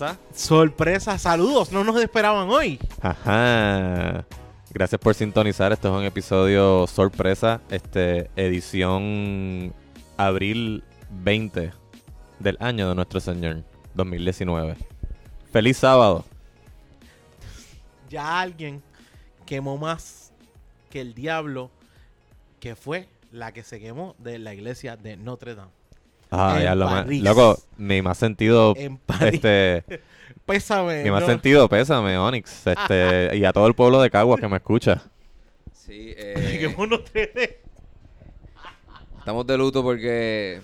[0.00, 0.18] Sorpresa.
[0.32, 2.78] Sorpresa, saludos, no nos esperaban hoy.
[3.02, 4.24] Ajá.
[4.70, 5.72] Gracias por sintonizar.
[5.72, 7.60] Este es un episodio sorpresa.
[7.68, 9.74] Este, edición
[10.16, 11.72] abril 20
[12.38, 13.62] del año de nuestro Señor,
[13.94, 14.76] 2019.
[15.52, 16.24] Feliz sábado.
[18.08, 18.82] Ya alguien
[19.44, 20.32] quemó más
[20.88, 21.70] que el diablo,
[22.58, 25.79] que fue la que se quemó de la iglesia de Notre Dame.
[26.30, 27.06] Ah, En ya lo más.
[27.08, 28.74] Loco, mi más sentido.
[28.76, 29.34] En París.
[29.42, 30.00] Este,
[30.46, 31.02] Pésame.
[31.04, 31.26] mi más no.
[31.26, 32.66] sentido, pésame, Onyx.
[32.66, 35.02] Este, y a todo el pueblo de Caguas que me escucha.
[35.72, 37.56] Sí, eh, quemó Notre Dame.
[39.18, 40.60] estamos de luto porque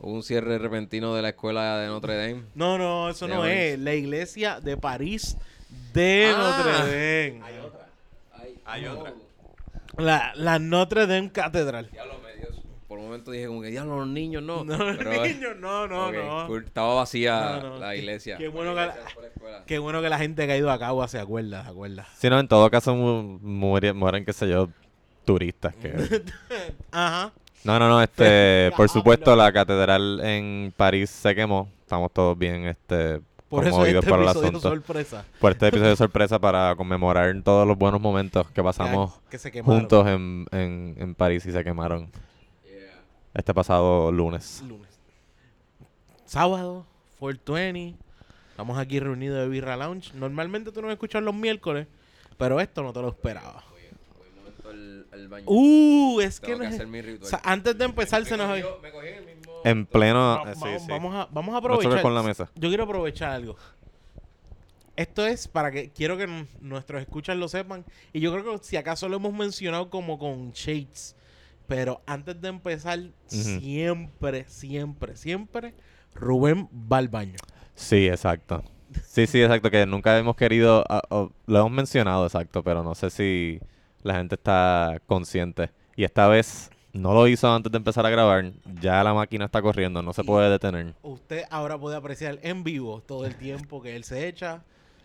[0.00, 2.42] hubo un cierre repentino de la escuela de Notre Dame.
[2.54, 3.54] No, no, eso no Onyx.
[3.54, 3.78] es.
[3.78, 5.36] La iglesia de París
[5.92, 6.38] de Ah.
[6.38, 7.42] Notre Dame.
[8.64, 9.12] Hay otra.
[9.98, 11.88] La, la Notre Dame Catedral.
[11.90, 12.14] Diablo,
[12.96, 14.64] Por un momento dije como que diablo los niños no.
[14.64, 16.56] No, Pero, eh, niño, no, no, no.
[16.56, 18.38] Estaba vacía No, no, la iglesia.
[18.38, 19.64] qué bueno La que- iglesia fue la.
[19.66, 22.06] Qué bueno que la gente que ha ido a Cagua se acuerda, se acuerda.
[22.16, 24.70] Si no, en todo caso mu- muere- mueren, qué sé yo,
[25.26, 25.74] turistas.
[25.76, 25.92] Que...
[26.90, 27.32] Ajá.
[27.64, 31.68] No, no, no, este, por supuesto la catedral en París se quemó.
[31.82, 35.24] Estamos todos bien, este, Por eso este por el episodio sorpresa.
[35.38, 39.60] Por este episodio de sorpresa para conmemorar todos los buenos momentos que pasamos Que, que
[39.60, 42.08] juntos en, en, en París y se quemaron.
[43.36, 44.62] Este pasado lunes.
[44.66, 44.88] Lunes.
[46.24, 46.86] Sábado,
[47.20, 47.94] 420.
[48.50, 50.12] Estamos aquí reunidos de Birra Lounge.
[50.14, 51.86] Normalmente tú nos escuchas los miércoles,
[52.38, 53.64] pero esto no te lo esperaba.
[53.70, 55.44] Voy un momento al, al baño.
[55.48, 57.26] Uh, es que, Tengo no que es- hacer mi ritual.
[57.26, 58.48] o sea, antes de empezar se nos...
[58.48, 59.52] cogió- me cogí en el mismo...
[59.64, 60.42] En pleno...
[60.44, 60.86] Va- eh, sí, vamos, sí.
[60.88, 62.02] vamos a, vamos a aprovechar.
[62.02, 62.50] con la mesa.
[62.54, 63.56] Yo quiero aprovechar algo.
[64.96, 67.84] Esto es para que quiero que nuestros escuchas lo sepan.
[68.14, 71.14] Y yo creo que si acaso lo hemos mencionado como con Shades.
[71.66, 75.74] Pero antes de empezar, siempre, siempre, siempre,
[76.14, 77.36] Rubén va al baño.
[77.74, 78.62] Sí, exacto.
[79.04, 82.94] Sí, sí, exacto, que nunca hemos querido, ah, oh, lo hemos mencionado, exacto, pero no
[82.94, 83.60] sé si
[84.02, 85.70] la gente está consciente.
[85.96, 89.60] Y esta vez no lo hizo antes de empezar a grabar, ya la máquina está
[89.60, 90.94] corriendo, no se puede detener.
[91.02, 94.62] Usted ahora puede apreciar en vivo todo el tiempo que él se echa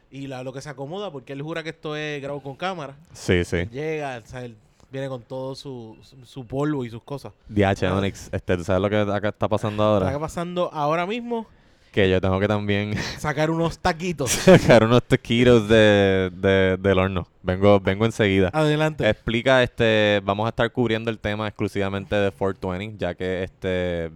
[0.09, 2.95] y la- lo que se acomoda, porque él jura que esto es grabo con cámara.
[3.13, 3.65] Sí, sí.
[3.71, 4.55] Llega, o sea, él
[4.91, 7.31] viene con todo su, su, su polvo y sus cosas.
[7.49, 10.19] DH Onyx, este, ¿tú sabes lo que acá está pasando Está ahora?
[10.19, 11.45] pasando ahora mismo
[11.91, 14.31] Que yo tengo que también sacar unos taquitos.
[14.31, 17.27] sacar unos taquitos de, de- del horno.
[17.43, 18.49] Vengo, vengo enseguida.
[18.53, 19.09] Adelante.
[19.09, 24.11] Explica, este, vamos a estar cubriendo el tema exclusivamente de 420, ya que este,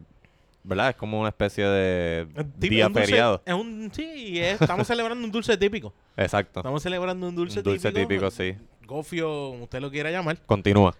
[0.66, 0.90] ¿verdad?
[0.90, 2.28] Es como una especie de
[2.60, 3.42] Tip- día dulce- feriado.
[3.46, 5.94] Es un, sí, es- estamos celebrando un dulce típico.
[6.18, 6.60] Exacto.
[6.62, 8.56] Estamos celebrando un dulce, Un dulce típico, sí.
[8.86, 10.40] Gofio, como usted lo quiera llamar.
[10.46, 10.96] Continúa.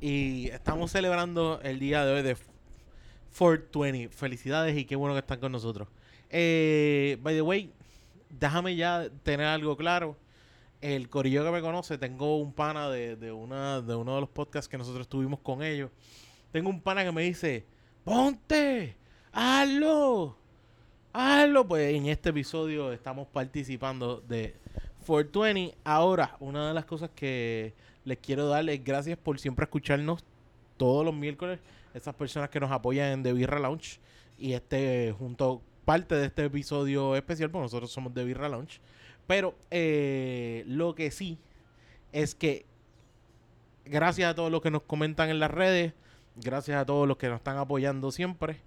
[0.00, 2.36] Y estamos celebrando el día de hoy de
[3.36, 4.08] 420.
[4.14, 5.88] Felicidades y qué bueno que están con nosotros.
[6.30, 7.72] Eh, by the way,
[8.30, 10.16] déjame ya tener algo claro.
[10.80, 14.30] El corillo que me conoce, tengo un pana de, de una, de uno de los
[14.30, 15.90] podcasts que nosotros tuvimos con ellos.
[16.52, 17.66] Tengo un pana que me dice,
[18.04, 18.96] ponte,
[19.32, 20.36] hazlo,
[21.12, 21.66] hazlo.
[21.66, 24.54] Pues en este episodio estamos participando de
[25.06, 25.76] 420.
[25.84, 27.74] Ahora, una de las cosas que
[28.04, 30.24] les quiero dar es gracias por siempre escucharnos
[30.76, 31.60] todos los miércoles.
[31.94, 34.00] Esas personas que nos apoyan en The Birra Lounge.
[34.38, 38.80] Y este, junto, parte de este episodio especial, porque nosotros somos The Birra Lounge.
[39.26, 41.38] Pero eh, lo que sí
[42.12, 42.66] es que
[43.84, 45.94] gracias a todos los que nos comentan en las redes,
[46.36, 48.60] gracias a todos los que nos están apoyando siempre.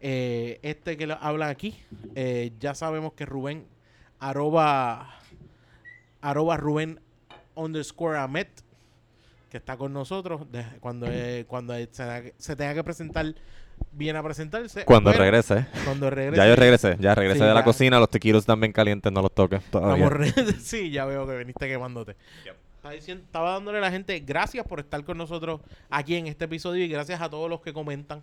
[0.00, 1.74] Eh, este que lo- hablan aquí,
[2.14, 3.66] eh, ya sabemos que Rubén,
[4.18, 5.14] arroba,
[6.20, 7.00] arroba Rubén
[7.54, 8.48] underscore Amet,
[9.50, 13.34] que está con nosotros, de- cuando, eh, cuando se, tenga que- se tenga que presentar,
[13.92, 14.84] viene a presentarse.
[14.84, 15.66] Cuando regrese.
[15.84, 16.36] Cuando regrese.
[16.36, 19.22] Ya yo regresé, ya regresé Sí, de la cocina, los tequilos están bien calientes, no
[19.22, 20.10] los toques todavía.
[20.60, 22.16] Sí, ya veo que veniste quemándote.
[22.90, 25.60] Diciendo- estaba dándole a la gente gracias por estar con nosotros
[25.90, 28.22] aquí en este episodio y gracias a todos los que comentan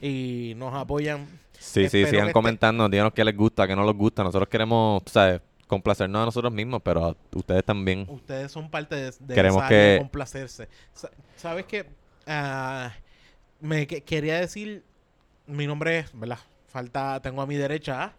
[0.00, 1.26] y nos apoyan.
[1.58, 4.22] Sí, sí, Espero que sigan este- comentando, díganos qué les gusta, qué no les gusta.
[4.22, 8.06] Nosotros queremos, tú sabes, complacernos a nosotros mismos, pero a ustedes también.
[8.08, 10.68] Ustedes son parte de, de Queremos esa que- complacerse.
[10.92, 11.86] Sa- ¿Sabes qué?
[12.26, 12.92] Ah,
[13.60, 14.84] me que- quería decir,
[15.46, 16.38] mi nombre es, ¿verdad?
[16.68, 18.12] Falta, tengo a mi derecha a,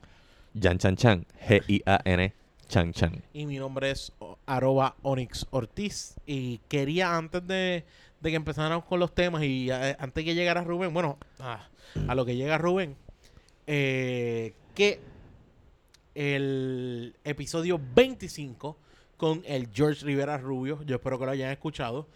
[0.60, 2.34] Jan Chan Chan, G-I-A-N,
[2.68, 3.22] Chan Chan.
[3.34, 6.16] y mi nombre es o- arroba Onyx Ortiz.
[6.26, 7.86] Y quería antes de,
[8.20, 12.26] de que empezáramos con los temas y eh, antes que llegara Rubén, bueno, a lo
[12.26, 12.96] que llega Rubén,
[13.68, 15.00] eh, que
[16.16, 18.78] el episodio 25
[19.18, 22.08] con el George Rivera Rubio, yo espero que lo hayan escuchado.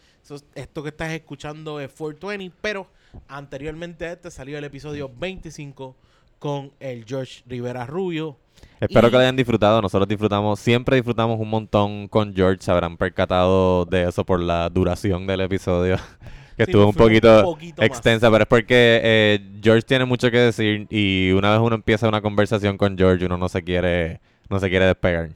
[0.55, 2.87] Esto que estás escuchando es 420, pero
[3.27, 5.95] anteriormente a este salió el episodio 25
[6.41, 8.35] con el George Rivera Rubio.
[8.79, 9.79] Espero Y- que lo hayan disfrutado.
[9.79, 12.63] Nosotros disfrutamos, siempre disfrutamos un montón con George.
[12.63, 15.97] Se habrán percatado de eso por la duración del episodio.
[16.57, 17.87] que Sí, estuvo un poquito, un poquito más.
[17.87, 22.07] extensa, pero es porque eh, George tiene mucho que decir y una vez uno empieza
[22.09, 25.29] una conversación con George, uno no se quiere, no se quiere despegar.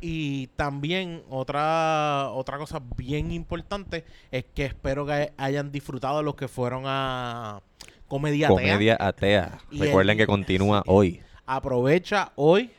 [0.00, 6.48] Y también otra, otra cosa bien importante es que espero que hayan disfrutado los que
[6.48, 7.60] fueron a
[8.08, 8.56] Comedia, Atea.
[8.72, 9.58] Comedia atea.
[9.70, 10.84] Y Recuerden el- que continúa sí.
[10.86, 11.20] hoy.
[11.46, 12.70] Aprovecha hoy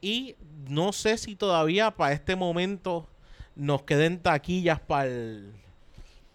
[0.00, 0.36] y
[0.68, 3.06] no sé si todavía para este momento
[3.56, 5.52] nos queden taquillas para el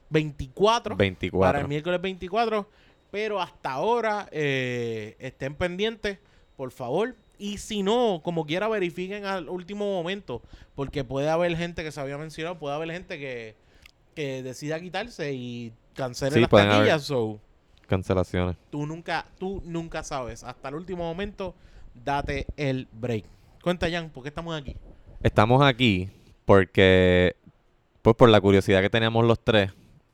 [0.09, 0.95] 24.
[0.95, 1.39] 24.
[1.39, 2.67] Para el miércoles 24.
[3.11, 6.17] Pero hasta ahora eh, estén pendientes,
[6.57, 7.15] por favor.
[7.37, 10.41] Y si no, como quiera, verifiquen al último momento.
[10.75, 13.55] Porque puede haber gente que se había mencionado, puede haber gente que,
[14.15, 16.69] que decida quitarse y cancele Sí, las haber.
[16.69, 17.03] taquillas.
[17.03, 17.39] So,
[17.93, 18.57] Cancelaciones.
[18.69, 20.43] tú nunca, tú nunca sabes.
[20.43, 21.53] Hasta el último momento,
[21.93, 23.25] date el break.
[23.61, 24.75] Cuenta, Jan, ¿por qué estamos aquí?
[25.21, 26.09] Estamos aquí
[26.45, 27.35] porque,
[28.01, 29.71] pues por la curiosidad que teníamos los tres,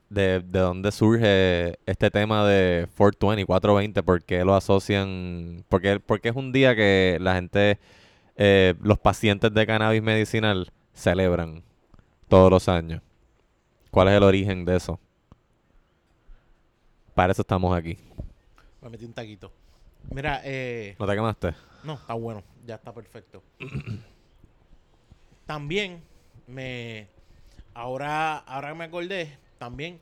[0.09, 6.29] de, de dónde surge este tema de 420, 420, por qué lo asocian, porque, porque
[6.29, 7.79] es un día que la gente,
[8.35, 11.63] eh, los pacientes de cannabis medicinal celebran
[12.27, 13.01] todos los años.
[13.91, 14.99] ¿Cuál es el origen de eso?
[17.19, 17.97] Para eso estamos aquí.
[18.81, 19.51] Me metí un taquito.
[20.09, 21.53] Mira, eh, ¿No te quemaste?
[21.83, 23.43] No, está bueno, ya está perfecto.
[25.45, 26.01] también
[26.47, 27.09] me
[27.73, 29.99] ahora ahora me acordé también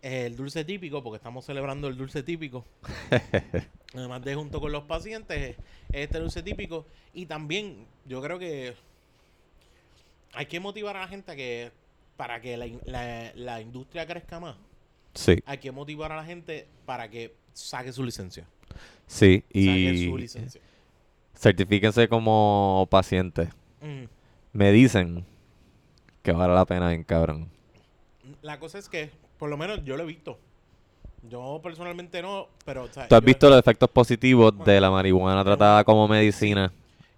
[0.00, 2.64] eh, el dulce típico porque estamos celebrando el dulce típico.
[3.94, 5.56] Además de junto con los pacientes
[5.92, 8.74] este dulce típico y también yo creo que
[10.32, 11.72] hay que motivar a la gente a que
[12.16, 14.56] para que la- la industria crezca más.
[15.14, 18.46] Sí, Hay que motivar a la gente para que saque su licencia.
[19.06, 19.44] sí.
[19.46, 20.60] Saque su Y licencia.
[21.36, 23.48] certifíquense como pacientes.
[23.80, 24.04] Mm.
[24.52, 25.24] Me dicen
[26.22, 27.48] que vale la pena bien cabrón.
[28.42, 30.38] La cosa es que, por lo menos yo lo he visto.
[31.28, 32.84] Yo personalmente no, pero...
[32.84, 36.72] o sea, ¿Tú has visto los efectos positivos de la marihuana tratada como medicina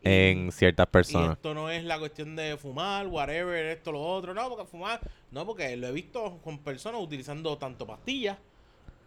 [0.06, 1.32] en ciertas Y personas?
[1.36, 4.32] esto no es la cuestión de fumar, whatever, esto, lo otro.
[4.34, 5.00] No, porque fumar...
[5.30, 8.38] No, porque lo he visto con personas utilizando tanto pastillas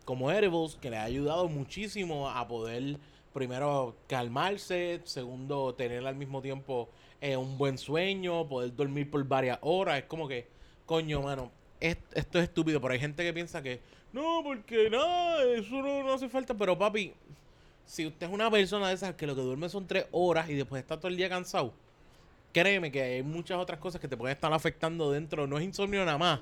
[0.05, 2.97] como edibles, que les ha ayudado muchísimo a poder,
[3.33, 5.01] primero, calmarse.
[5.03, 6.89] Segundo, tener al mismo tiempo
[7.21, 9.99] eh, un buen sueño, poder dormir por varias horas.
[9.99, 10.47] Es como que,
[10.85, 12.81] coño, mano, es- esto es estúpido.
[12.81, 13.79] Pero hay gente que piensa que,
[14.11, 16.55] no, porque nada, eso no, no hace falta.
[16.55, 17.13] Pero papi,
[17.89, 20.53] si usted es una persona de esas que lo que duerme son tres horas y
[20.53, 21.73] después está todo el día cansado,
[22.53, 25.47] créeme que hay muchas otras cosas que te pueden estar afectando dentro.
[25.47, 26.39] No es insomnio nada más.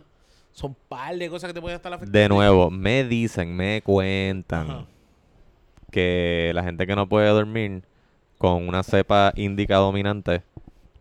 [0.52, 2.20] Son par de cosas que te pueden estar afectando.
[2.20, 4.86] De nuevo, me dicen, me cuentan Ajá.
[5.90, 7.84] que la gente que no puede dormir
[8.38, 10.44] con una cepa índica dominante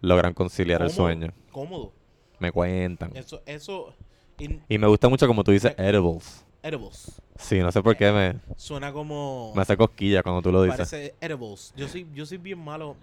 [0.01, 1.33] logran conciliar el sueño.
[1.51, 1.93] Cómodo.
[2.39, 3.17] Me cuentan.
[3.17, 3.95] Eso, eso,
[4.38, 6.45] in- Y me gusta mucho como tú dices, edibles.
[6.66, 7.20] Edibles.
[7.38, 9.52] Sí, no sé por qué me, Suena como...
[9.54, 10.78] me hace cosquilla cuando tú lo dices.
[10.78, 11.73] Parece edibles.
[11.76, 12.96] Yo soy, yo soy bien malo.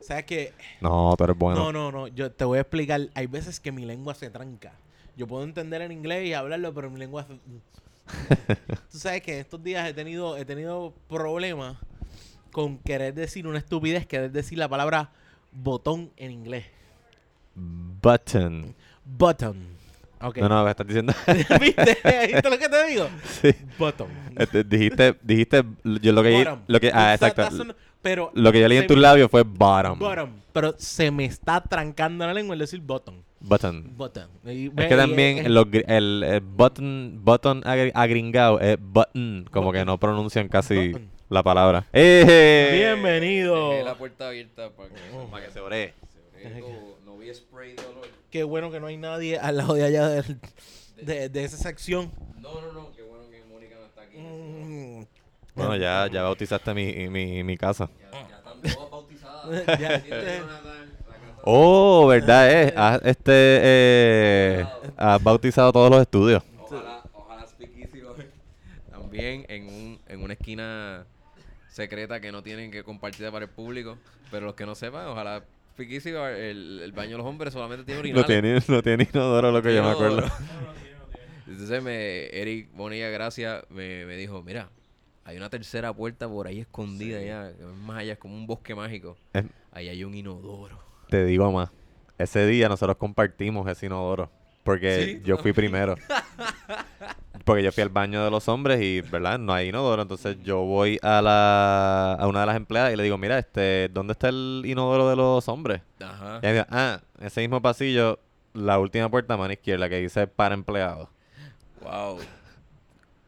[0.00, 0.52] ¿Sabes qué?
[0.80, 1.60] No, tú eres bueno.
[1.60, 2.08] No, no, no.
[2.08, 3.08] Yo te voy a explicar.
[3.14, 4.72] Hay veces que mi lengua se tranca.
[5.16, 7.26] Yo puedo entender en inglés y hablarlo, pero mi lengua...
[8.92, 11.76] Tú sabes que estos días he tenido, he tenido problemas
[12.52, 15.12] con querer decir una estupidez, querer decir la palabra
[15.52, 16.66] botón en inglés.
[17.54, 18.74] Button.
[19.04, 19.76] Button.
[20.34, 21.12] No, no, me estás diciendo.
[21.60, 21.98] ¿Viste?
[22.26, 23.08] ¿Viste lo que te digo?
[23.42, 23.50] sí.
[23.78, 24.08] Button.
[24.36, 25.64] Este, dijiste, dijiste,
[26.02, 26.58] yo lo que, Bottom.
[26.66, 27.48] lo que, ah, exacto.
[28.02, 29.98] pero Lo que yo leí en tus labios fue bottom.
[29.98, 30.30] Bottom.
[30.52, 33.22] Pero se me está trancando la lengua el decir button.
[33.40, 33.92] Button.
[33.96, 34.28] Button.
[34.46, 39.84] Y- Es que también los el, el button, button agri- agringado es button, como que
[39.84, 41.08] no pronuncian casi Button.
[41.28, 41.84] la palabra.
[41.92, 42.70] ¡Eh!
[42.72, 43.70] Bienvenido.
[43.70, 45.26] Dejé la puerta abierta para que, Oh.
[45.30, 45.94] Para que se ore.
[46.60, 48.06] no, no vi spray de olor.
[48.30, 50.40] Qué bueno que no hay nadie al lado de allá del-
[51.02, 52.10] de, de esa sección.
[52.40, 54.18] No, no, no, qué bueno que Mónica no está aquí.
[54.18, 55.06] Mm.
[55.54, 57.88] Bueno, ya, ya bautizaste mi, mi, mi casa.
[58.12, 59.66] Ya, ya están todas bautizadas.
[59.80, 60.42] Ya, este-
[61.48, 62.50] Oh, ¿verdad?
[62.50, 62.74] Eh?
[62.76, 64.66] Has, este, eh,
[64.96, 66.42] has bautizado todos los estudios.
[66.58, 67.46] Ojalá, ojalá
[68.90, 71.06] También en, un, en una esquina
[71.68, 73.96] secreta que no tienen que compartir para el público.
[74.32, 75.44] Pero los que no sepan, ojalá
[75.76, 78.26] Speakeasy, el, el baño de los hombres solamente tiene No urinales.
[78.26, 80.32] tiene, no tiene inodoro lo que yo me Tiene acuerdo.
[81.46, 84.70] Entonces me, Eric Bonilla Gracia me, me dijo, mira,
[85.24, 88.46] hay una tercera puerta por ahí escondida ya, que es más allá, es como un
[88.46, 89.16] bosque mágico.
[89.34, 90.78] Es- Ahí hay un inodoro.
[91.10, 91.70] Te digo más.
[92.16, 94.30] Ese día nosotros compartimos ese inodoro.
[94.64, 95.94] Porque Sí, yo fui primero.
[97.46, 99.38] Porque yo fui al baño de los hombres y, ¿verdad?
[99.38, 100.02] No hay inodoro.
[100.02, 103.88] Entonces yo voy a la a una de las empleadas y le digo, mira, este,
[103.88, 105.80] ¿dónde está el inodoro de los hombres?
[106.04, 106.40] Ajá.
[106.42, 108.18] Y ella me dice, ah, ese mismo pasillo,
[108.52, 111.08] la última puerta a mano izquierda que dice para empleados.
[111.82, 112.18] Wow.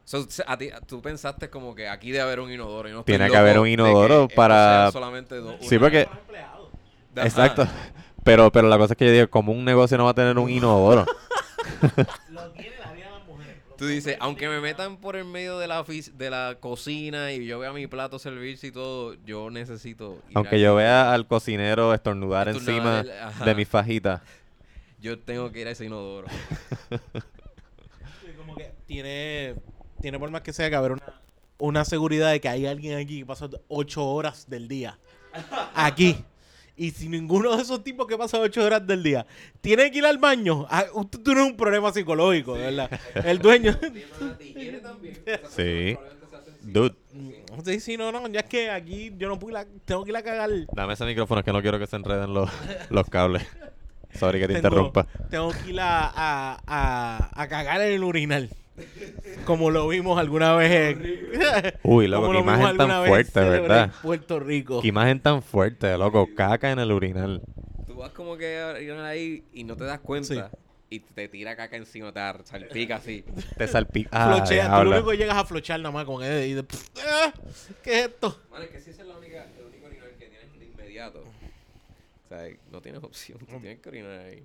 [0.04, 2.88] So, a ti- tú pensaste como que aquí debe haber un inodoro.
[2.88, 6.08] y no Tiene que haber un inodoro para- solamente dos- Sí, porque...
[7.16, 7.68] Exacto.
[8.24, 10.36] Pero, pero la cosa es que yo digo, como un negocio no va a tener
[10.38, 11.06] un inodoro?
[12.30, 13.62] Lo tiene la vida de las mujeres.
[13.78, 17.60] Tú dices, aunque me metan por el medio de la, de la cocina y yo
[17.60, 20.20] vea mi plato servirse y todo, yo necesito.
[20.28, 24.20] ir Aunque yo vea al cocinero estornudar Estornudar encima el- de mi fajita.
[25.00, 26.26] Yo tengo que ir a ese inodoro.
[28.36, 29.54] Como que tiene,
[30.00, 31.02] tiene por más que sea que haber una,
[31.58, 34.98] una seguridad de que hay alguien aquí que pasa ocho horas del día
[35.74, 36.24] aquí.
[36.78, 39.26] Y si ninguno de esos tipos que pasa ocho horas del día
[39.60, 43.00] tiene que ir al baño, ah, usted tiene un problema psicológico, de ¿verdad?
[43.24, 43.76] El dueño.
[45.50, 45.96] Sí.
[46.62, 46.94] Dude,
[47.64, 50.10] Sí, sí, no, no, ya es que aquí yo no puedo ir a- tengo que
[50.10, 50.50] ir a cagar.
[50.72, 52.48] dame ese micrófono que no quiero que se enreden los,
[52.90, 53.44] los cables.
[54.14, 55.06] Sorry que te Tengo- interrumpa.
[55.30, 58.50] Tengo que ir a, a, a, a cagar en el urinal.
[59.44, 61.78] Como lo vimos alguna vez en...
[61.82, 63.92] Uy, loco, como qué lo vimos imagen tan alguna vez en fuerte, ¿verdad?
[64.02, 64.82] Puerto Rico.
[64.82, 66.28] Qué imagen tan fuerte, loco.
[66.36, 67.42] Caca en el urinal.
[67.86, 70.50] Tú vas como que a ir ahí y no te das cuenta.
[70.90, 73.22] Y te tira caca encima, te salpica así.
[73.58, 74.08] Te salpica.
[74.10, 76.64] Ah, Flochea, tú lo único que llegas a flochar nada más con él y de,
[77.06, 77.32] ah,
[77.82, 78.40] ¿qué es esto?
[78.50, 81.20] Mano, es que si esa es la única, el único orinal que tienes de inmediato.
[81.20, 84.42] O sea, no tienes opción, tú tienes que orinar ahí.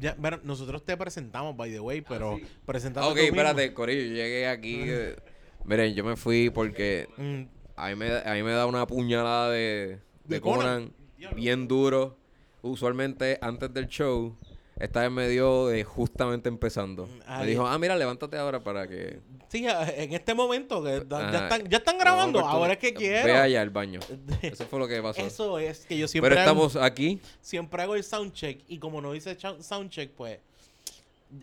[0.00, 2.44] Ya, bueno, nosotros te presentamos, by the way, pero sí.
[2.66, 4.80] presentando Ah, ok, espérate, Corillo, yo llegué aquí.
[4.86, 5.16] eh,
[5.64, 7.42] miren, yo me fui porque Mm,
[7.76, 10.92] a mí me, a mí me da una puñalada de, de, De Conan.
[11.34, 12.18] Bien duro.
[12.62, 14.36] Usualmente antes del show,
[14.78, 17.08] esta vez me dio justamente empezando.
[17.26, 19.20] Ah, me dijo, ah, mira, levántate ahora para que...
[19.52, 23.26] Sí, en este momento que ya, están, ya están grabando, ahora es que quiero.
[23.26, 24.00] Ve allá al baño.
[24.40, 25.20] Eso fue lo que pasó.
[25.20, 27.20] Eso es que yo siempre, Pero hago, estamos aquí.
[27.42, 30.38] siempre hago el soundcheck y como no hice soundcheck, pues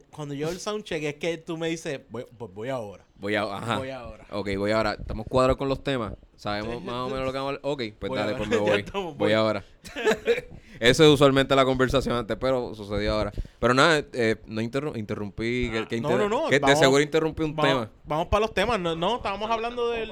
[0.09, 3.05] cuando yo hago el soundcheck es que tú me dices, voy, pues voy ahora.
[3.13, 3.77] Voy a, ajá.
[3.77, 4.25] Voy ahora.
[4.31, 4.97] Ok, voy ahora.
[4.99, 6.13] Estamos cuadrados con los temas.
[6.35, 7.61] Sabemos más o menos lo que vamos a hablar.
[7.63, 8.79] Ok, pues Voy dale, pues me voy.
[8.79, 9.33] estamos, voy voy.
[9.33, 9.63] ahora.
[10.79, 13.31] Eso es usualmente la conversación antes, pero sucedió ahora.
[13.59, 15.69] Pero nada, eh, no interru- interrumpí.
[15.69, 17.89] que, que Ah, no, inter- no, no, que de seguro interrumpí un Vamos, tema.
[18.05, 18.79] vamos para los temas.
[18.79, 20.09] No, no, estábamos hablando del.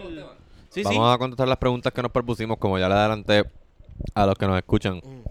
[0.70, 0.84] Sí, sí.
[0.84, 3.46] Vamos a contestar las preguntas que nos propusimos, como ya le adelanté
[4.14, 4.98] a los que nos escuchan.
[4.98, 5.22] Mm.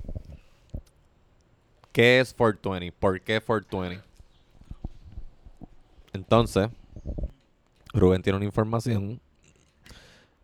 [1.92, 2.96] ¿Qué es 420?
[2.98, 4.02] ¿Por qué 420?
[6.12, 6.68] Entonces,
[7.92, 9.20] Rubén tiene una información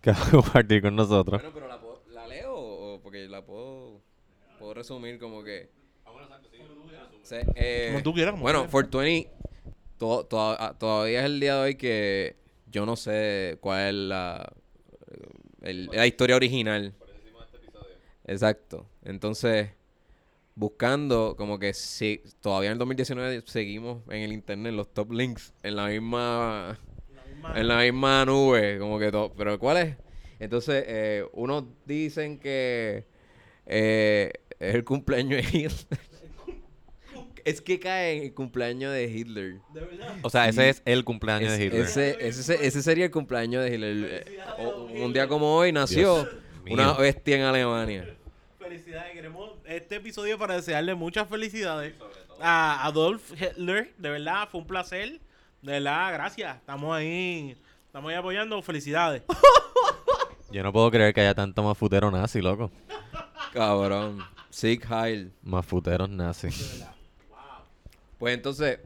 [0.01, 1.41] que va a compartir con nosotros.
[1.41, 3.82] Bueno, pero la, puedo- la leo o porque la puedo,
[4.73, 5.69] puedo resumir como que.
[7.23, 8.73] Se- eh, Como tú quieras, como Bueno, quieras.
[8.73, 9.31] 420
[9.99, 12.37] to- to- ah, todavía es el día de hoy que
[12.71, 14.53] yo no sé cuál es la,
[15.61, 16.95] el- la historia original.
[18.25, 18.87] Exacto.
[19.05, 19.71] Entonces,
[20.55, 25.53] buscando como que si todavía en el 2019 seguimos en el internet los top links
[25.63, 26.79] en la misma
[27.55, 29.33] en la misma nube, como que todo.
[29.35, 29.97] Pero ¿cuál es?
[30.39, 33.05] Entonces, eh, unos dicen que
[33.67, 34.33] eh,
[34.69, 35.99] es el cumpleaños de Hitler.
[37.45, 39.57] es que cae en el cumpleaños de Hitler.
[40.23, 41.83] O sea, ese es el cumpleaños Es- de Hitler.
[41.83, 44.27] Ese, ese, ese sería el cumpleaños de Hitler.
[44.59, 46.29] O- un día como hoy nació Dios
[46.71, 46.97] una mío.
[46.99, 48.17] bestia en Alemania.
[48.59, 51.95] Felicidades, queremos este episodio para desearle muchas felicidades
[52.41, 53.93] a Adolf Hitler.
[53.99, 55.21] De verdad, fue un placer.
[55.61, 56.57] De verdad, gracias.
[56.57, 58.63] Estamos ahí, estamos ahí apoyando.
[58.63, 59.23] Felicidades.
[60.51, 62.71] Yo no puedo creer que haya tanto mafutero nazi, loco.
[63.53, 64.23] Cabrón.
[64.53, 65.33] Sieg Heil.
[65.43, 66.49] Mafuteros nazi.
[68.19, 68.79] Pues entonces,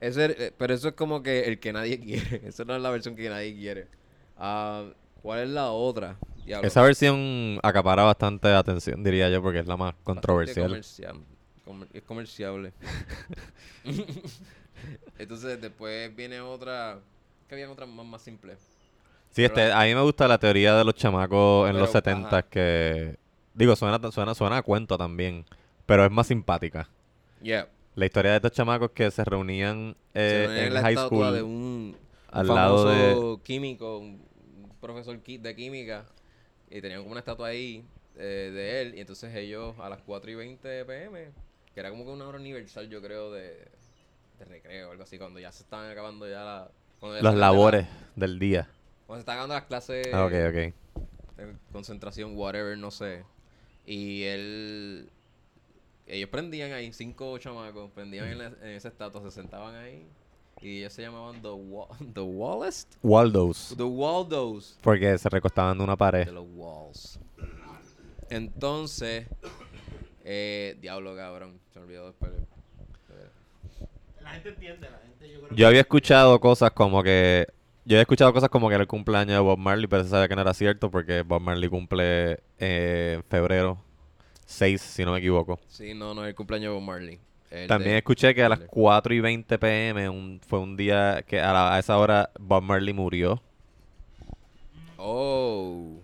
[0.00, 2.42] ese, eh, pero eso es como que el que nadie quiere.
[2.46, 3.88] Esa no es la versión que nadie quiere.
[4.36, 4.84] Ah,
[5.22, 6.16] ¿Cuál es la otra?
[6.44, 6.66] Diablo.
[6.68, 10.68] Esa versión acapara bastante atención, diría yo, porque es la más controversial.
[10.68, 11.20] comercial-
[11.64, 12.72] comer- es comerciable.
[15.18, 16.98] Entonces después viene otra.
[17.48, 18.56] Que había otra más, más simple.
[19.30, 22.28] Sí, este, a mí me gusta la teoría de los chamacos en los Pero, 70
[22.28, 22.42] ajá.
[22.42, 23.16] que...
[23.58, 25.44] Digo, suena, suena, suena a cuento también,
[25.84, 26.88] pero es más simpática.
[27.42, 27.68] Yeah.
[27.96, 31.42] La historia de estos chamacos que se reunían eh, Se en la high school de
[31.42, 31.96] un,
[32.30, 33.42] al un lado de...
[33.42, 34.22] químico, un
[34.80, 36.04] profesor de química.
[36.70, 37.84] Y tenían como una estatua ahí
[38.14, 38.94] eh, de él.
[38.94, 41.32] Y entonces ellos a las 4 y 20 pm,
[41.74, 43.66] que era como que una hora universal, yo creo, de,
[44.38, 46.70] de recreo o algo así, cuando ya se estaban acabando ya la,
[47.02, 48.68] ya Las labores del día.
[49.08, 51.36] Cuando se estaban acabando las clases Ah, ok, ok.
[51.36, 53.24] de concentración, whatever, no sé.
[53.90, 55.08] Y él.
[56.06, 60.06] Ellos prendían ahí, cinco chamacos, prendían en, la- en esa estatua, se sentaban ahí.
[60.60, 62.94] Y ellos se llamaban The, Wa- The Wallest.
[63.02, 63.74] Waldos.
[63.76, 64.78] The Waldos.
[64.82, 66.26] Porque se recostaban de una pared.
[66.26, 67.18] De los Walls.
[68.30, 69.26] Entonces,
[70.24, 71.58] eh, diablo cabrón.
[71.72, 72.32] Se me olvidó después.
[74.20, 77.46] La gente entiende, la gente yo creo Yo había escuchado cosas como que.
[77.88, 80.28] Yo había escuchado cosas como que era el cumpleaños de Bob Marley, pero se sabía
[80.28, 83.78] que no era cierto porque Bob Marley cumple eh, en febrero
[84.44, 85.58] 6, si no me equivoco.
[85.68, 87.18] Sí, no, no, el cumpleaños de Bob Marley.
[87.50, 91.22] El También de- escuché que a las 4 y 20 pm un- fue un día
[91.26, 93.40] que a, la- a esa hora Bob Marley murió.
[94.98, 95.98] Oh.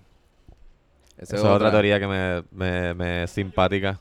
[1.19, 4.01] Esa Esa es otra teoría que me, me, me es simpática.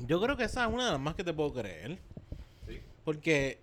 [0.00, 1.96] Yo creo que esa es una de las más que te puedo creer.
[3.06, 3.58] Porque,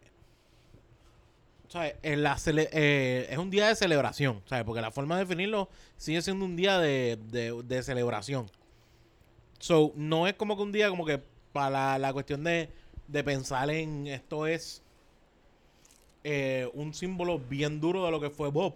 [2.73, 4.65] eh, es un día de celebración, ¿sabes?
[4.65, 8.49] Porque la forma de definirlo sigue siendo un día de, de- celebración.
[9.59, 11.21] So, no es como que un día como que
[11.53, 12.69] para la, la cuestión de,
[13.07, 14.81] de pensar en esto es
[16.23, 18.75] eh, un símbolo bien duro de lo que fue Bob.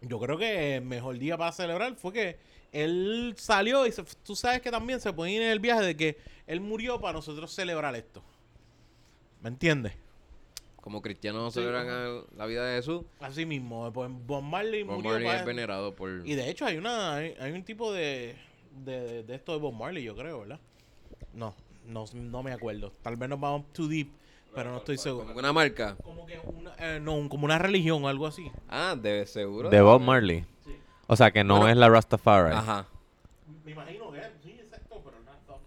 [0.00, 2.38] Yo creo que el mejor día para celebrar fue que
[2.72, 3.92] él salió y
[4.24, 7.52] tú sabes que también se ir en el viaje de que él murió para nosotros
[7.52, 8.22] celebrar esto.
[9.40, 9.92] ¿Me entiendes?
[10.82, 15.12] Como cristianos Sí, celebran la vida de Jesús, Así mismo, pues Bob Marley Bob murió
[15.12, 16.10] Marley para- es venerado por...
[16.26, 18.36] Y de hecho hay una hay, hay un tipo de,
[18.84, 20.58] de, de esto de Bob Marley, yo creo, ¿verdad?
[21.32, 21.54] No,
[21.86, 22.92] no, no me acuerdo.
[23.00, 24.08] Tal vez nos vamos too deep,
[24.54, 25.22] pero no estoy seguro.
[25.22, 25.96] Como que una marca.
[26.02, 28.50] Como que una, eh, no, como una religión o algo así.
[28.68, 29.70] Ah, de seguro.
[29.70, 30.44] De Bob Marley.
[31.06, 31.70] O sea que no Bueno.
[31.70, 32.54] es la Rastafari.
[32.56, 32.86] Ajá.
[33.64, 35.58] Me imagino que sí, exacto, pero no.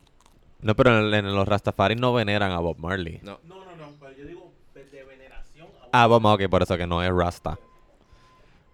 [0.61, 3.19] No, pero en, en los Rastafari no veneran a Bob Marley.
[3.23, 3.39] No.
[3.45, 6.75] No, no, no, pero yo digo de, de veneración a Ah, Bob ok, por eso
[6.75, 7.57] que no es Rasta.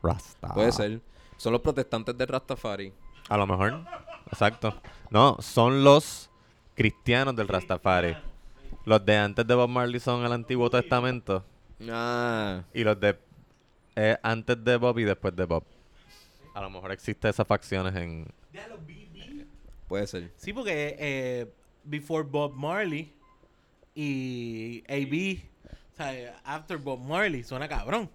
[0.01, 0.55] Rasta.
[0.55, 1.01] Puede ser.
[1.37, 2.91] Son los protestantes de Rastafari.
[3.29, 3.85] A lo mejor.
[4.25, 4.73] Exacto.
[5.11, 6.31] No, son los
[6.73, 8.17] cristianos del Rastafari.
[8.85, 11.45] Los de antes de Bob Marley son el Antiguo Testamento.
[11.91, 12.63] Ah.
[12.73, 13.19] Y los de
[13.95, 15.63] eh, antes de Bob y después de Bob.
[16.55, 18.33] A lo mejor existe esas facciones en...
[19.87, 20.33] Puede ser.
[20.37, 21.53] Sí, porque eh,
[21.83, 23.13] Before Bob Marley
[23.93, 25.50] y AB,
[26.03, 28.09] sea, After Bob Marley, suena cabrón.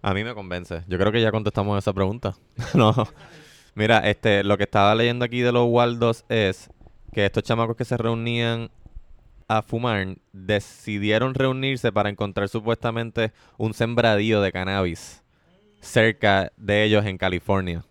[0.00, 0.84] A mí me convence.
[0.86, 2.36] Yo creo que ya contestamos esa pregunta.
[2.74, 2.94] no.
[3.74, 6.70] Mira, este, lo que estaba leyendo aquí de los Waldos es
[7.12, 8.70] que estos chamacos que se reunían
[9.48, 15.22] a fumar decidieron reunirse para encontrar supuestamente un sembradío de cannabis
[15.80, 17.84] cerca de ellos en California.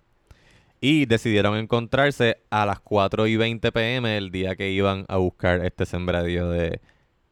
[0.80, 5.66] Y decidieron encontrarse a las 4 y 20 pm el día que iban a buscar
[5.66, 6.80] este sembradío de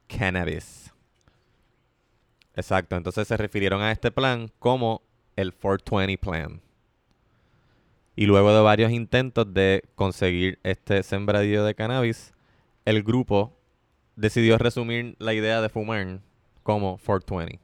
[0.07, 0.93] cannabis.
[2.55, 5.01] Exacto, entonces se refirieron a este plan como
[5.35, 6.61] el 420 Plan.
[8.15, 12.33] Y luego de varios intentos de conseguir este sembradío de cannabis,
[12.85, 13.57] el grupo
[14.15, 16.21] decidió resumir la idea de fumar
[16.63, 17.59] como 420.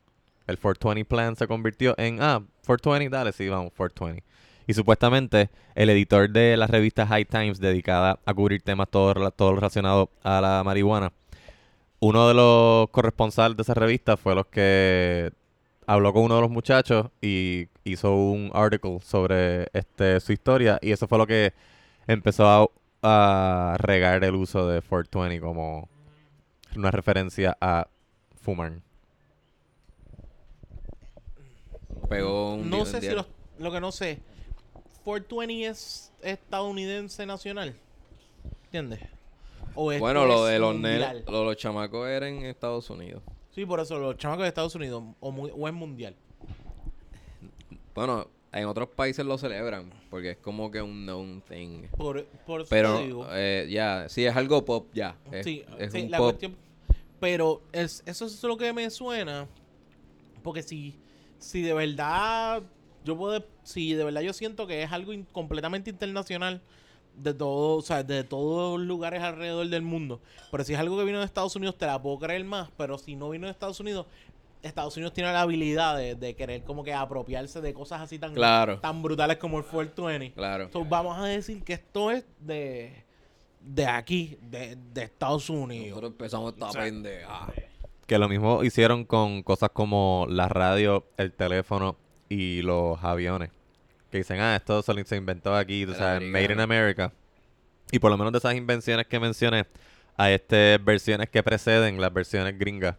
[0.48, 4.24] El 420 Plan se convirtió en, ah, 420, dale, sí, vamos, 420.
[4.68, 9.56] Y supuestamente el editor de la revista High Times dedicada a cubrir temas todo, todo
[9.56, 11.14] relacionado a la marihuana,
[12.02, 15.32] uno de los corresponsales de esa revista fue los que
[15.86, 20.92] habló con uno de los muchachos y hizo un article sobre este su historia y
[20.92, 21.54] eso fue lo que
[22.08, 22.68] empezó a,
[23.04, 25.88] a regar el uso de 420 como
[26.76, 27.88] una referencia a
[28.42, 28.74] fumar.
[32.10, 33.28] Pegó un No sé si los,
[33.60, 34.20] lo que no sé,
[35.04, 37.76] 420 es estadounidense nacional.
[38.66, 39.02] ¿Entiendes?
[39.76, 41.24] O esto Bueno, lo es de los, mundial.
[41.28, 43.22] lo los chamacos era en Estados Unidos.
[43.52, 46.16] Sí, por eso los chamacos de Estados Unidos o, mu- o es mundial.
[47.94, 51.84] Bueno, en otros países lo celebran porque es como que un known thing.
[51.98, 53.28] Por, por eso Pero te digo.
[53.32, 55.16] eh, ya, sí, es algo pop ya.
[55.32, 56.28] Es, sí, es sí, un la pop.
[56.28, 56.56] cuestión.
[57.20, 59.48] Pero es, eso es lo que me suena.
[60.44, 60.96] Porque si,
[61.38, 62.64] si de verdad
[63.04, 66.62] yo puedo, si de verdad yo siento que es algo in- completamente internacional
[67.16, 70.22] de todo, o sea, de todos los lugares alrededor del mundo.
[70.52, 72.70] Pero si es algo que vino de Estados Unidos, te la puedo creer más.
[72.78, 74.06] Pero si no vino de Estados Unidos,
[74.62, 78.34] Estados Unidos tiene la habilidad de, de querer como que apropiarse de cosas así tan,
[78.34, 78.80] Claro.
[78.80, 80.34] tan brutales como el 420.
[80.36, 80.66] Claro.
[80.66, 83.04] Entonces vamos a decir que esto es de,
[83.60, 85.90] de aquí, de, de Estados Unidos.
[85.90, 87.48] Nosotros empezamos esta O sea, pendeja.
[88.06, 91.96] Que lo mismo hicieron con cosas como la radio, el teléfono
[92.30, 93.50] y los aviones.
[94.12, 96.60] Que dicen, ah, esto se, inventó aquí, tú sabes, Made in.
[96.60, 97.14] America.
[97.92, 99.66] Y por lo menos de esas invenciones que mencioné,
[100.18, 102.98] hay este, versiones que preceden las versiones gringas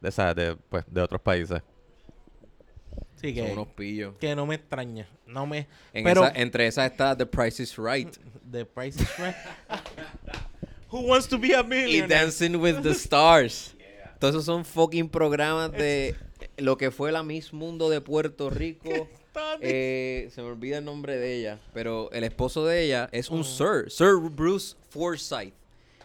[0.00, 1.62] de, esas, de, pues, de otros países.
[3.14, 4.14] Sí, Son que, unos pillos.
[4.18, 5.06] que no me extraña.
[5.26, 5.68] No me.
[5.92, 8.16] En pero esa- entre esas está The Price is Right.
[8.50, 9.36] The Price is Right.
[10.90, 12.08] Who wants to be a y millionaire?
[12.08, 13.76] Dancing with the Stars.
[14.18, 16.16] Todos esos son fucking programas de
[16.56, 19.08] lo que fue la Miss Mundo de Puerto Rico.
[19.60, 23.44] Eh, se me olvida el nombre de ella, pero el esposo de ella es un
[23.44, 25.54] Sir, Sir Bruce Forsyth.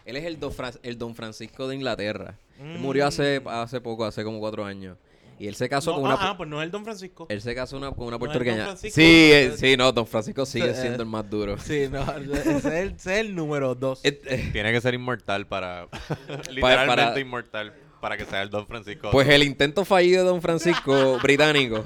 [0.04, 2.36] Él es el don, Fran- el don Francisco de Inglaterra.
[2.60, 4.96] Él murió hace, hace poco, hace como cuatro años.
[5.38, 6.14] Y él se casó No, con una...
[6.14, 7.26] ah, ah, pues no es el Don Francisco.
[7.28, 8.74] Él se casó una- con una ¿No es Don puertorriqueña.
[8.76, 8.90] Sí,
[9.32, 11.58] eh, sí, no, Don Francisco sigue siendo el más duro.
[11.58, 12.00] Sí, no,
[12.34, 14.00] ese es el, ese es el número dos.
[14.02, 15.88] Et- eh, Tiene que ser inmortal para.
[16.50, 17.74] literalmente para- inmortal.
[18.00, 19.10] Para que sea el Don Francisco.
[19.10, 21.84] Pues el intento fallido de Don Francisco británico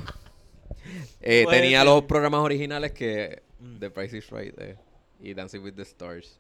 [1.20, 1.86] eh, tenía ser.
[1.88, 3.78] los programas originales que Mm.
[3.78, 4.76] The Price is Right eh,
[5.20, 6.38] y Dancing with the Stars.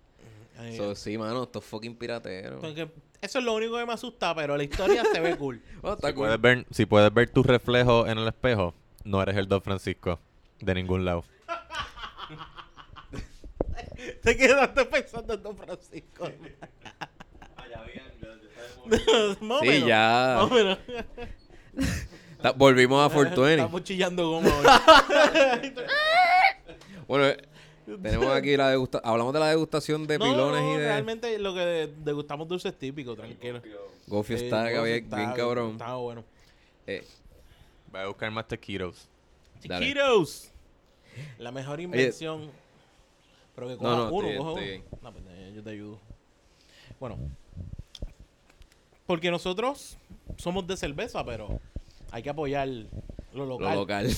[0.58, 2.64] Ay, So, sí, mano, estos fucking pirateros.
[2.64, 2.88] entonces,
[3.20, 5.60] eso es lo único que me asusta, pero la historia se ve cool.
[5.82, 6.24] Oh, está si, cool.
[6.24, 10.18] puedes ver, si puedes ver tu reflejo en el espejo, no eres el Don Francisco.
[10.60, 11.24] De ningún lado.
[14.22, 16.28] Te quedaste pensando en Don Francisco.
[19.40, 20.48] O Sí, ya.
[22.42, 23.54] Ta- Volvimos a 420.
[23.62, 25.72] Estamos chillando goma hoy.
[27.06, 27.36] Bueno, eh,
[28.02, 29.10] tenemos aquí la degustación.
[29.10, 30.84] Hablamos de la degustación de No, pilones no, y de.
[30.86, 33.60] realmente lo que degustamos dulces típicos, tranquilo.
[34.06, 35.72] Gofio Sí, está Gofio bien, está- bien cabrón.
[35.72, 36.24] Estaba bueno.
[36.86, 37.04] Eh,
[37.90, 39.08] Voy a buscar más taquitos.
[39.64, 39.86] Dale.
[39.86, 40.52] Chiquitos.
[41.38, 42.48] La mejor invención.
[43.56, 44.98] Pero que coja No, no, uno, estoy- coja estoy uno.
[45.02, 45.98] No, pues, eh, yo te ayudo.
[47.00, 47.18] Bueno.
[49.06, 49.98] Porque nosotros
[50.36, 51.58] somos de cerveza, pero
[52.10, 52.88] hay que apoyar lo
[53.32, 53.74] lo local.
[53.76, 54.08] local.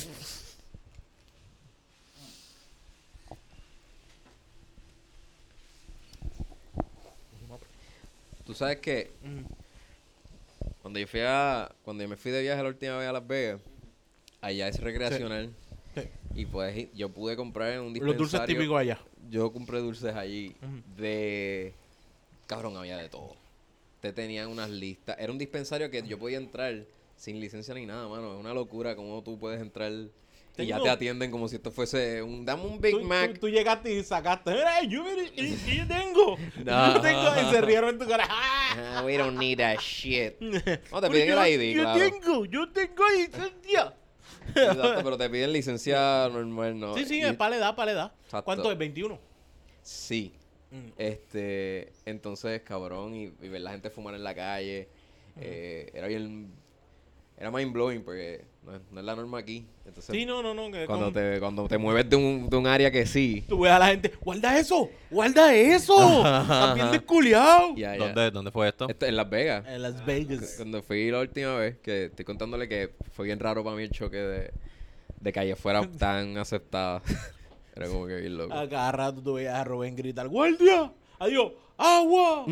[8.44, 9.10] Tú sabes que
[10.80, 13.26] cuando yo fui a cuando yo me fui de viaje la última vez a Las
[13.26, 13.60] Vegas,
[14.40, 15.50] allá es recreacional
[15.94, 16.02] Sí.
[16.34, 18.18] y pues ir- yo pude comprar en un Los dispensario.
[18.18, 18.98] dulces típicos allá.
[19.30, 20.54] Yo compré dulces allí
[20.96, 21.72] de
[22.46, 23.36] cabrón había de todo.
[24.00, 25.16] Te tenían unas listas.
[25.20, 26.82] Era un dispensario que yo podía entrar
[27.22, 28.34] sin licencia ni nada, mano.
[28.34, 29.92] Es una locura cómo tú puedes entrar
[30.58, 33.34] y ya te atienden como si esto fuese un dame un Big tú, Mac.
[33.34, 34.50] Tú, tú llegaste y sacaste.
[34.50, 35.04] Mira, yo,
[35.86, 36.36] tengo.
[36.64, 36.94] No.
[36.94, 37.22] Yo tengo.
[37.40, 38.26] Y se rieron en tu cara.
[38.28, 39.02] ¡Ah!
[39.06, 40.34] We don't need that shit.
[40.40, 42.00] No, te piden el ID, Yo claro.
[42.00, 43.94] tengo, yo tengo licencia.
[44.48, 46.96] Exacto, pero te piden licencia normal, ¿no?
[46.96, 48.12] Sí, sí, Y- es para la edad, para la edad.
[48.24, 48.44] Exacto.
[48.44, 48.76] ¿Cuánto es?
[48.76, 49.16] 21.
[49.80, 50.32] Sí.
[50.72, 50.88] Mm.
[50.98, 54.88] Este, entonces, cabrón, y, y ver la gente fumar en la calle,
[55.40, 56.50] eh, era bien,
[57.42, 59.66] era mind blowing porque no es, no es la norma aquí.
[59.84, 60.70] Entonces, Sí, no, no, no.
[60.70, 63.58] que cuando con- te, cuando te mueves de un, de un área que sí, Tú
[63.62, 66.22] ves a la gente, guarda eso, guarda eso.
[66.76, 67.74] Bien desculiado.
[67.76, 67.96] ya.
[67.96, 68.88] ¿Dónde, ¿Dónde fue esto?
[68.88, 69.64] Esto, en Las Vegas.
[69.66, 70.54] En Las Vegas.
[70.56, 73.90] Cuando fui la última vez, que estoy contándole que fue bien raro para mí el
[73.90, 74.52] choque de,
[75.20, 77.02] de que allá fuera tan aceptada.
[77.74, 78.54] Era como que bien loco.
[78.54, 82.44] A cada rato tú veías a Rubén gritar, guardia, adiós, agua,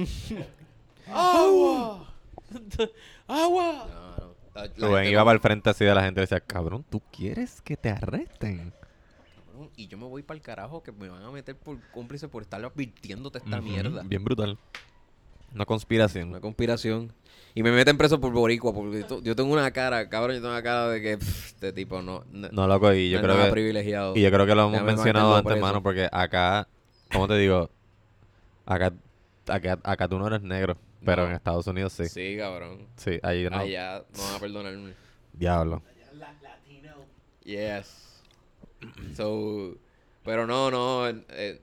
[1.13, 2.07] agua,
[3.29, 3.87] agua.
[3.87, 4.10] No,
[4.77, 7.01] Rubén gente iba no- para el frente así de la gente y decía, cabrón, ¿tú
[7.13, 8.73] quieres que te arresten?
[9.47, 12.29] Cabrón, Y yo me voy para el carajo que me van a meter por cómplice
[12.29, 14.03] por estar advirtiéndote esta mierda.
[14.05, 14.59] Bien brutal.
[15.55, 16.29] Una conspiración.
[16.31, 17.13] Una conspiración.
[17.55, 20.63] Y me meten preso por boricua porque yo tengo una cara, cabrón, yo tengo una
[20.63, 23.47] cara de que pff, este tipo no, no, No, loco, y yo no creo nada
[23.49, 23.53] que...
[23.53, 24.17] privilegiado.
[24.17, 25.67] Y yo creo que lo hemos mencionado antes, preso.
[25.67, 26.69] mano, porque acá,
[27.13, 27.69] ¿cómo te digo?
[28.67, 28.93] Acá,
[29.49, 31.29] acá, acá tú no eres negro, pero No.
[31.31, 32.05] en Estados Unidos sí.
[32.07, 32.87] Sí, Sí, cabrón.
[33.23, 33.57] ahí no.
[33.59, 34.93] Allá no van a perdonarme.
[35.33, 35.83] Diablo.
[37.45, 38.23] Yes.
[39.17, 39.77] So,
[40.25, 41.61] pero no, no, eh, eh,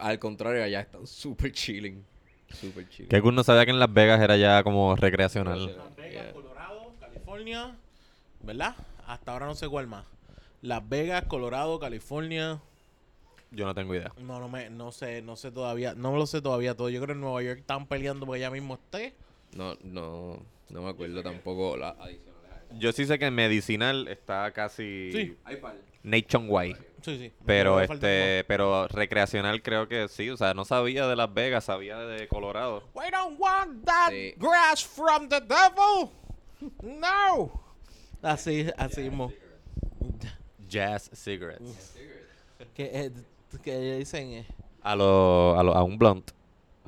[0.00, 2.04] al contrario, allá están super chilling.
[2.52, 3.08] Super chilling.
[3.08, 5.76] Que no sabía que en Las Vegas era ya como recreacional.
[5.76, 6.32] Las Vegas, Yeah.
[6.32, 7.76] Colorado, California,
[8.42, 8.74] ¿verdad?
[9.06, 10.04] Hasta ahora no sé cuál más.
[10.62, 12.60] Las Vegas, Colorado, California.
[13.56, 14.12] Yo no tengo idea.
[14.18, 16.90] No, no me, no sé, no sé todavía, no me lo sé todavía todo.
[16.90, 19.14] Yo creo que en Nueva York están peleando porque ya mismo esté.
[19.56, 20.38] No, no,
[20.68, 22.34] no me acuerdo tampoco la adicional.
[22.78, 25.36] Yo sí sé que en medicinal está casi Sí.
[25.44, 25.76] Hay par.
[26.02, 26.76] nationwide.
[27.00, 27.32] Sí, sí.
[27.46, 31.32] Pero Me falta este, pero recreacional creo que sí, o sea, no sabía de Las
[31.32, 32.80] Vegas, sabía de Colorado.
[32.92, 34.34] como- We don't want that Sí.
[34.36, 36.10] grass from the devil.
[36.82, 37.62] No.
[38.22, 39.32] Así, así mismo.
[40.68, 41.94] Jazz cigarettes.
[42.74, 43.12] Que, eh,
[43.62, 44.46] que dicen, eh,
[44.82, 46.30] A lo, a lo, a un blunt.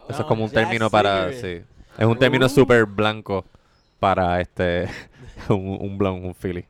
[0.09, 1.63] Eso es Ah, como un término para, sí.
[1.99, 2.49] Es un término Uh.
[2.49, 3.45] súper blanco
[3.99, 4.89] para este,
[5.49, 6.65] un, un blunt, un Philly.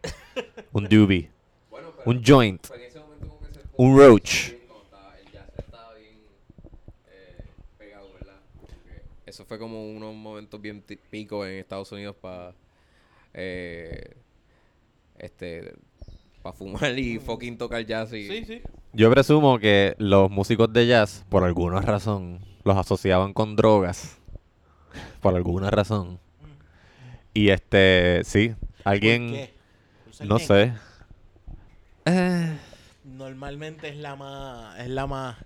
[0.73, 1.31] Un doobie.
[1.71, 2.67] Bueno, pero Un joint.
[2.67, 4.49] fue en ese momento como que se Un roach.
[4.51, 6.17] bien cuando estaba- el jazz estaba bien
[7.09, 7.45] eh,
[7.79, 8.41] pegado, ¿verdad?
[8.61, 12.55] Porque eso fue como unos momentos bien ti- picos en Estados Unidos para
[13.35, 14.17] eh,
[15.19, 15.75] este
[16.43, 18.63] para fumar y fucking tocar jazz y sí, sí.
[18.93, 24.17] Yo presumo que los músicos de jazz, por alguna razón, los asociaban con drogas.
[25.21, 26.19] Por alguna razón.
[27.35, 29.55] Y este, sí, alguien, ¿Por qué?
[30.05, 30.73] Por ser no sé.
[32.07, 32.57] Eh,
[33.05, 35.37] Normalmente es la más, es la más,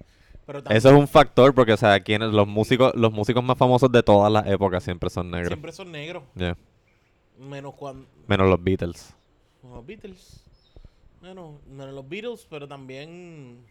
[0.46, 3.56] pero también Eso es un factor porque, o sea, quienes, los músicos, los músicos más
[3.58, 5.48] famosos de todas las épocas siempre son negros.
[5.48, 6.56] siempre son negros, Yeah.
[7.38, 9.14] menos cuando Menos los Beatles.
[9.62, 10.41] los Beatles,
[11.22, 13.64] menos, menos los Beatles, pero también,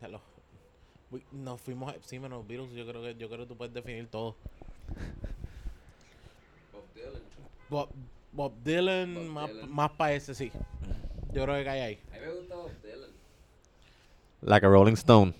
[0.00, 0.20] los-
[1.32, 3.74] nos fuimos, a- sí, menos los Beatles, yo creo que, yo creo que tú puedes
[3.74, 4.36] definir todo.
[6.72, 7.22] Bob Dylan.
[7.68, 7.88] Bob,
[8.32, 9.70] Bob Dylan, Bob más, Dylan.
[9.72, 10.52] más para ese sí,
[11.32, 12.00] yo creo que cae ahí.
[12.12, 13.10] A mí me gusta Bob Dylan.
[14.42, 15.34] Like a Rolling Stone.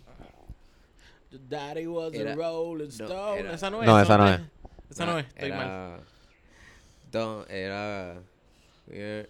[1.31, 3.39] Your Daddy was Era- a Rolling no, Stone.
[3.41, 3.87] era- esa no es.
[3.87, 4.41] No, esa no es.
[4.91, 5.61] Esa no Nah, es, estoy mal.
[5.67, 6.01] era...
[7.13, 8.23] Don, era...
[8.89, 9.29] we're-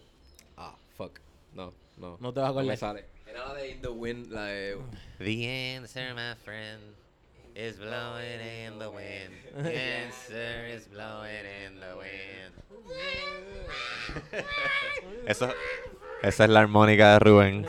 [0.56, 1.18] Ah, fuck.
[1.54, 2.16] No, no.
[2.20, 2.78] No te vas a me acordar.
[2.78, 3.04] sale.
[3.26, 4.78] Era la de In the Wind, la de...
[5.18, 6.94] The answer, my friend,
[7.54, 9.34] is blowing in the wind.
[9.64, 12.54] The answer is blowing in the wind.
[15.26, 15.52] Eso,
[16.22, 17.66] esa es la armónica de Rubén.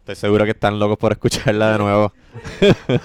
[0.00, 2.12] Estoy seguro que están locos por escucharla de nuevo.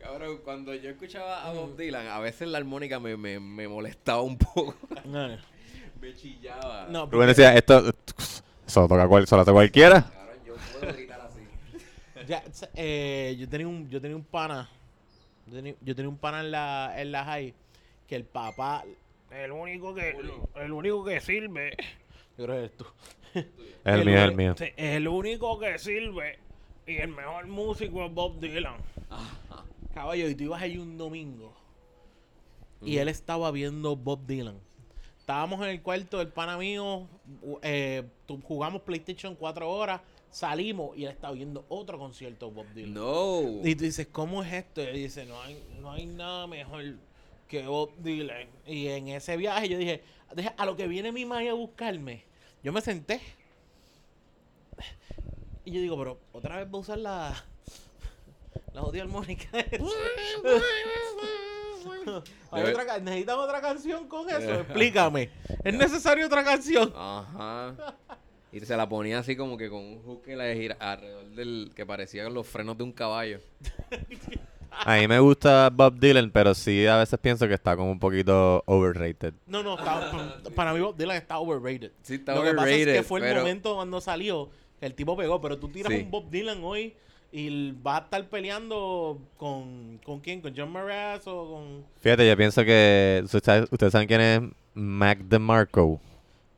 [0.00, 4.20] Cabrón, cuando yo escuchaba a Bob Dylan, a veces la armónica me, me, me molestaba
[4.22, 4.74] un poco.
[6.02, 6.88] Me chillaba.
[6.90, 7.94] No, Rubén decía, esto,
[8.66, 10.10] eso lo toca cual, eso lo toca cualquiera.
[10.44, 11.40] Yo puedo gritar así.
[12.26, 12.42] ya,
[12.74, 14.68] eh, yo tenía un, yo tenía un pana.
[15.46, 17.54] Yo tenía, yo tenía un pana en la, en la high
[18.08, 18.82] que el papá,
[19.30, 20.16] el único que,
[20.56, 21.76] el único que sirve.
[22.36, 22.86] Yo creo que eres tú.
[23.84, 24.54] El mío, el mío.
[24.76, 26.40] El único que sirve
[26.84, 28.74] y el mejor músico es Bob Dylan.
[29.94, 31.54] Caballo, y tú ibas ahí un domingo
[32.84, 34.58] y él estaba viendo Bob Dylan.
[35.22, 37.06] Estábamos en el cuarto del pana mío,
[37.62, 38.02] eh,
[38.42, 40.00] jugamos PlayStation cuatro horas,
[40.32, 42.94] salimos y él estaba viendo otro concierto de Bob Dylan.
[42.94, 43.40] No.
[43.62, 44.82] Y tú dices, ¿cómo es esto?
[44.82, 46.82] Y él dice, no hay, no hay nada mejor
[47.46, 48.48] que Bob Dylan.
[48.66, 50.02] Y en ese viaje yo dije,
[50.34, 52.24] "Deja- a lo que viene mi madre a buscarme,
[52.64, 53.20] yo me senté.
[55.64, 57.44] Y yo digo, pero otra vez voy a usar la,
[58.74, 59.48] la jodida armónica.
[62.50, 64.54] Hay otra ca- ¿Necesitan otra canción con eso?
[64.60, 65.30] Explícame.
[65.64, 66.92] ¿Es necesaria otra canción?
[66.96, 67.74] Ajá.
[68.52, 71.72] Y se la ponía así como que con un hook que la gira alrededor del
[71.74, 73.40] que parecía los frenos de un caballo.
[74.84, 77.98] A mí me gusta Bob Dylan, pero sí a veces pienso que está como un
[77.98, 79.34] poquito overrated.
[79.46, 81.92] No, no, está- para mí Bob Dylan está overrated.
[82.02, 84.48] Sí, está Lo que pasa es que overrated, fue el pero- momento cuando salió
[84.80, 86.00] que el tipo pegó, pero tú tiras Sí.
[86.00, 86.94] un Bob Dylan hoy
[87.32, 90.40] y va a estar peleando con, ¿con quién?
[90.42, 91.84] ¿Con John Maras o con...?
[92.00, 94.40] Fíjate, yo pienso que ustedes ustedes saben quién es
[94.74, 95.98] Mac DeMarco.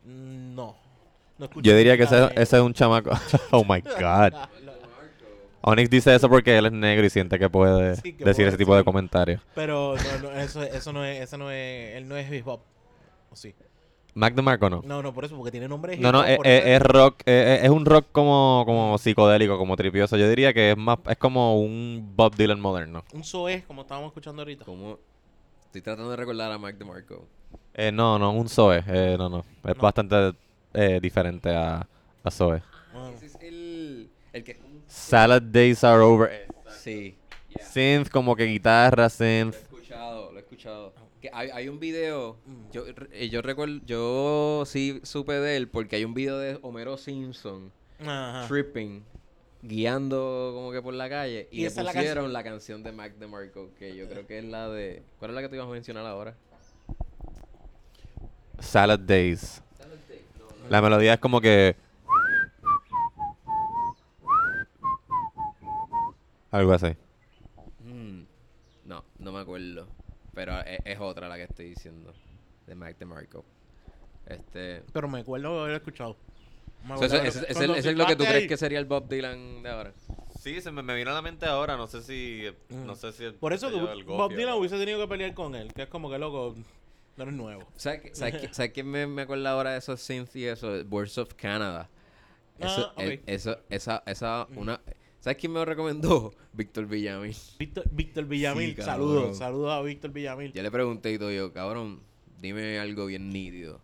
[0.04, 0.76] Mm, No.
[1.38, 3.10] no Yo diría que ese, ese es un chamaco.
[3.52, 4.32] oh my god.
[5.66, 8.48] Onyx dice eso porque él es negro y siente que puede Sí, que decir puede
[8.48, 9.40] ese tipo de comentarios.
[9.54, 12.60] Pero no, no, eso, eso no es, eso no es, él no es hip hop.
[13.30, 13.54] ¿O sí?
[14.14, 14.83] Mac DeMarco no.
[14.85, 17.20] No, no, por eso, porque tiene nombre No, no, es, por es- eso es rock,
[17.27, 20.16] es, es un rock como, como psicodélico, como tripioso.
[20.16, 23.05] Yo diría que es más, es como un Bob Dylan moderno.
[23.12, 24.64] Un Zoé, como estábamos escuchando ahorita.
[24.64, 24.98] Como
[25.66, 27.27] estoy tratando de recordar a Mark DeMarco.
[27.74, 29.38] Eh, no, no, un Zoe, eh, no, no.
[29.64, 29.83] Es No.
[29.83, 30.33] bastante
[30.74, 31.85] eh, diferente a,
[32.22, 32.62] a Zoe.
[32.94, 33.11] Ah.
[33.16, 36.46] Ese es el el que Salad Days Are Over.
[36.81, 37.16] sí.
[37.72, 39.55] Synth, como que guitarra, Lo synth.
[39.55, 40.92] he escuchado, lo he escuchado.
[41.24, 42.70] Que hay, hay un video, Mm.
[42.70, 46.98] yo, eh, yo recuerdo, yo sí supe de él porque hay un video de Homero
[46.98, 48.46] Simpson Ajá.
[48.46, 49.02] tripping,
[49.62, 52.92] guiando como que por la calle y, Y le es la pusieron la canción de
[52.92, 55.02] Mac DeMarco, que yo creo que es la de...
[55.18, 56.34] ¿Cuál es la que te ibas a mencionar ahora?
[58.58, 59.62] Salad Days.
[60.68, 61.74] La melodía es como que.
[66.50, 66.94] Algo así.
[67.82, 68.24] Mm,
[68.84, 69.87] no, no me acuerdo.
[70.35, 72.12] Pero es, es otra la que estoy diciendo.
[72.66, 73.44] De Mac DeMarco.
[74.27, 74.83] Este...
[74.92, 76.16] Pero me acuerdo de haber escuchado.
[76.87, 77.16] Me So, ese
[77.49, 78.47] es lo que tú silbaste crees ahí.
[78.49, 79.92] que sería el Bob Dylan de ahora.
[80.40, 81.77] Sí, se me, me vino a la mente ahora.
[81.77, 82.44] No sé si.
[82.68, 82.85] Mm.
[82.87, 83.31] No sé si.
[83.31, 86.18] Por eso que Bob Dylan hubiese tenido que pelear con él, que es como que
[86.18, 86.55] loco,
[87.16, 87.66] no eres nuevo.
[87.77, 90.73] ¿Sabes qué- sabes quién me, me acuerda ahora de esos synths y eso?
[90.90, 91.88] Words of Canada.
[92.59, 94.81] Eso, Ah, eso, esa, esa, una...
[95.24, 96.34] ¿Sabes quién me lo recomendó?
[96.52, 97.34] Víctor Villamil.
[97.58, 100.52] Víctor, Víctor Villamil, Sí, saludos, saludos a Víctor Villamil.
[100.52, 102.02] Yo le pregunté y todo yo, cabrón,
[102.42, 103.80] dime algo bien nítido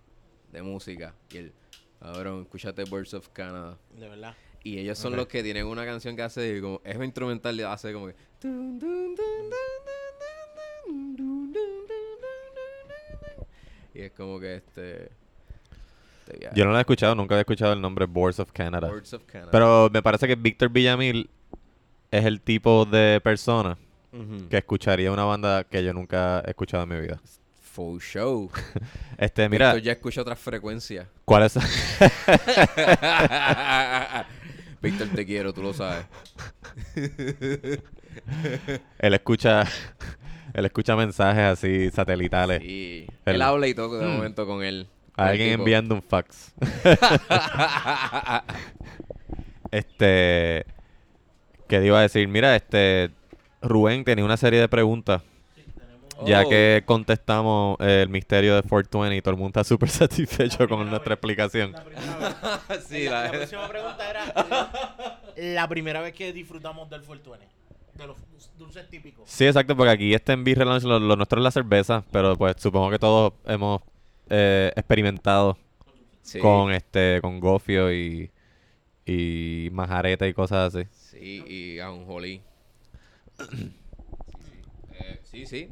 [0.53, 1.15] de música.
[1.31, 1.55] Y él,
[1.99, 3.79] cabrón, escúchate Words of Canada.
[3.99, 4.37] De verdad.
[4.63, 7.95] Y ellos son los que tienen una canción que hace como, es instrumental, y hace
[7.95, 8.15] como que...
[13.95, 15.20] Y es como que este...
[16.31, 16.57] este viaje.
[16.57, 18.89] Yo no lo he escuchado, nunca había escuchado el nombre Boards of Canada.
[18.89, 19.51] Boards of Canada.
[19.51, 21.29] Pero me parece que Víctor Villamil
[22.11, 23.77] es el tipo de persona
[24.49, 27.21] que escucharía una banda que yo nunca he escuchado en mi vida.
[27.73, 28.51] Full show.
[29.19, 31.07] Este, mira, Víctor ya escucha otras frecuencias.
[31.27, 31.55] ¿cuál es?
[34.83, 36.07] Víctor, te quiero, tú lo sabes.
[38.99, 39.65] él escucha,
[40.55, 42.63] él escucha mensajes así satelitales.
[42.63, 43.07] Sí.
[43.27, 44.11] Él habla y todo de Mm.
[44.17, 44.87] momento con él.
[45.17, 45.61] A alguien tipo.
[45.63, 46.55] enviando un fax.
[49.71, 50.67] Este,
[51.69, 52.27] ¿qué te iba a decir?
[52.29, 53.11] Mira, este,
[53.63, 55.23] Rubén tenía una serie de preguntas.
[56.27, 56.49] Ya Oh.
[56.51, 61.15] que contestamos el misterio de 420 y todo el mundo está súper satisfecho con nuestra
[61.15, 61.73] explicación.
[61.73, 62.17] La primera
[62.69, 62.85] vez.
[62.89, 67.47] sí, la, la, la próxima pregunta era la primera vez que disfrutamos del Fortuene.
[67.95, 68.17] De los
[68.59, 69.25] dulces típicos.
[69.31, 72.37] Sí, exacto, porque aquí este en Beer Relaunch lo, lo nuestro es la cerveza, pero
[72.37, 73.81] pues supongo que todos hemos
[74.31, 75.59] eh, experimentado
[76.23, 76.39] sí.
[76.39, 78.31] con este con gofio y
[79.05, 80.87] y majareta y cosas así.
[80.93, 82.43] Sí, y ajonjolí.
[83.39, 83.73] sí,
[84.93, 85.69] eh, sí, sí.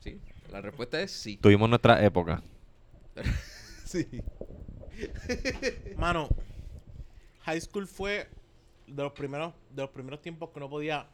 [0.00, 0.20] Sí.
[0.50, 1.38] La respuesta es sí.
[1.38, 2.42] Tuvimos nuestra época.
[3.86, 4.04] Sí.
[5.96, 6.28] Mano,
[7.42, 8.28] high school fue
[8.88, 11.06] de los primeros de los primeros tiempos que no podía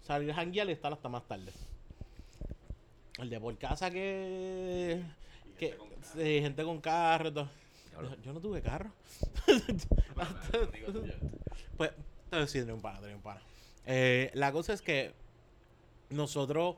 [0.00, 1.52] salir a janguear y estar hasta más tarde.
[3.18, 5.02] El de por casa que,
[5.60, 5.76] que
[6.14, 7.48] sí, gente con carro y todo.
[7.92, 8.90] Yo, yo no tuve carro.
[11.76, 11.90] pues,
[12.24, 13.42] entonces sí, tenía un pana, tenía un pana.
[13.86, 15.12] Eh, la cosa es que
[16.08, 16.76] nosotros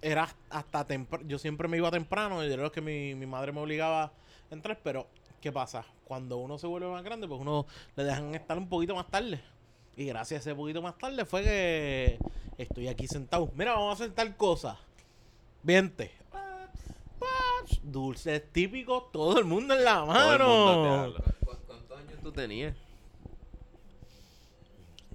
[0.00, 1.26] era hasta temprano.
[1.26, 4.12] Yo siempre me iba temprano y de lo que mi, mi madre me obligaba a
[4.50, 5.08] entrar, pero
[5.40, 5.84] ¿qué pasa?
[6.04, 9.40] Cuando uno se vuelve más grande, pues uno le dejan estar un poquito más tarde.
[9.96, 12.18] Y gracias a ese poquito más tarde fue que
[12.58, 13.50] estoy aquí sentado.
[13.54, 14.78] Mira, vamos a hacer tal cosa.
[15.62, 16.24] Vente.
[17.82, 20.94] Dulces típicos, todo el mundo en la el mano.
[21.00, 21.18] habla.
[21.44, 22.74] ¿Cu- ¿Cuántos años tú tenías?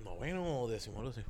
[0.03, 1.23] Noveno décimo, lo sé.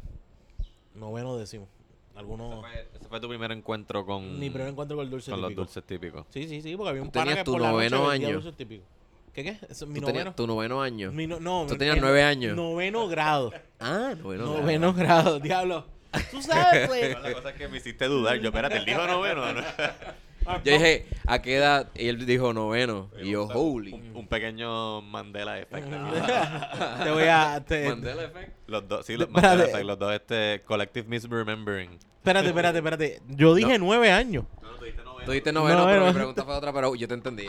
[0.95, 1.67] Noveno décimo.
[2.15, 2.65] Algunos.
[2.95, 5.61] Ese fue tu primer encuentro con, Mi primer encuentro con el dulce con los típico.
[5.63, 6.25] dulces típicos.
[6.29, 8.09] Sí, sí, sí, porque había un Tú pana tenías que tu por la noche noveno
[8.09, 8.33] año.
[8.33, 8.85] dulces típicos.
[9.33, 9.49] ¿Qué qué?
[9.69, 10.17] Eso es mi Tú noveno.
[10.19, 11.11] tenías tu noveno año.
[11.11, 12.55] Mi no, no, Tú tenías el nueve años.
[12.57, 13.51] Noveno grado.
[13.79, 14.45] Ah, noveno.
[14.45, 15.85] noveno grado, diablo.
[16.31, 17.13] Tú sabes, pues.
[17.23, 18.37] La cosa es que me hiciste dudar.
[18.39, 19.53] Yo, espérate, él dijo noveno.
[19.53, 19.61] ¿no?
[20.63, 21.89] Yo dije, ¿a qué edad?
[21.95, 23.09] Y él dijo noveno.
[23.21, 23.93] Y yo, holy.
[23.93, 25.87] Un, un pequeño Mandela Effect.
[27.03, 27.63] te voy a.
[27.65, 28.51] te- Mandela Effect.
[28.67, 29.29] Los dos, sí, los.
[29.29, 31.97] Mandela Effect, los dos, este, Collective Misremembering.
[32.17, 33.21] espérate, espérate, espérate.
[33.29, 34.45] Yo dije nueve años.
[34.61, 35.25] No, tú dijiste noveno.
[35.25, 35.99] Tú dijiste noveno, Noveno.
[35.99, 37.45] pero mi pregunta fue otra, pero yo te entendí.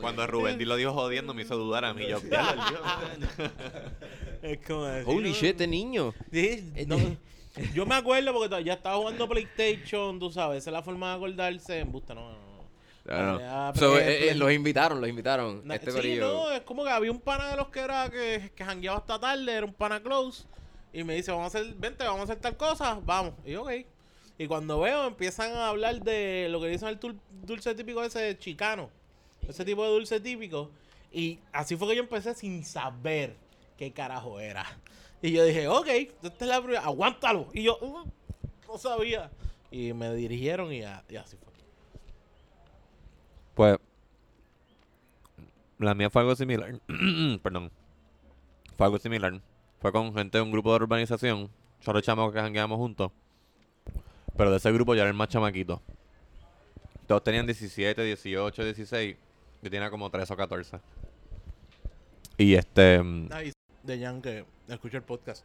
[0.00, 2.06] Cuando Rubén Di lo dijo jodiendo, me hizo dudar a mí.
[2.06, 2.18] Yo,
[5.06, 6.14] Holy no, shit, este niño.
[7.74, 11.16] Yo me acuerdo porque ya estaba jugando PlayStation, tú sabes, esa es la forma de
[11.16, 11.78] acordarse.
[11.80, 15.62] En busta, no, no, So, eh, eh, los invitaron, los invitaron.
[15.64, 16.26] Na- este sí, corillo.
[16.26, 19.18] no, es como que había un pana de los que era que, que jangueaba hasta
[19.18, 20.44] tarde, era un pana close.
[20.92, 23.34] Y me dice, vamos a hacer, vente, vamos a hacer tal cosa, vamos.
[23.44, 23.70] Y yo, ok.
[24.38, 26.98] Y cuando veo, empiezan a hablar de lo que dicen el
[27.44, 28.90] dulce típico ese chicano.
[29.48, 30.70] Ese tipo de dulce típico.
[31.12, 33.36] Y así fue que yo empecé sin saber
[33.78, 34.66] qué carajo era.
[35.22, 37.48] Y yo dije, ok, esta es la primera, aguántalo.
[37.52, 38.04] Y yo, "Uh,
[38.68, 39.30] no sabía.
[39.70, 41.52] Y me dirigieron y, a- y así fue.
[43.54, 43.78] Pues,
[45.78, 46.78] la mía fue algo similar.
[47.42, 47.70] Perdón.
[48.76, 49.40] Fue algo similar.
[49.80, 51.50] Fue con gente de un grupo de urbanización.
[51.80, 53.10] Solo chamacos que jangueamos juntos.
[54.36, 55.80] Pero de ese grupo yo era el más chamaquito.
[57.06, 59.16] Todos tenían 17, 18, 16.
[59.62, 60.78] Yo tenía como 13 o 14.
[62.36, 63.02] Y este...
[63.02, 63.28] mm.
[63.82, 65.44] De Jan que escucha el podcast.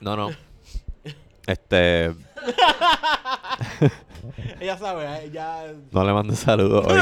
[0.00, 0.30] No, no.
[1.46, 2.06] Este...
[4.60, 5.74] Ella sabe, ella...
[5.90, 7.00] No le mando saludos hoy.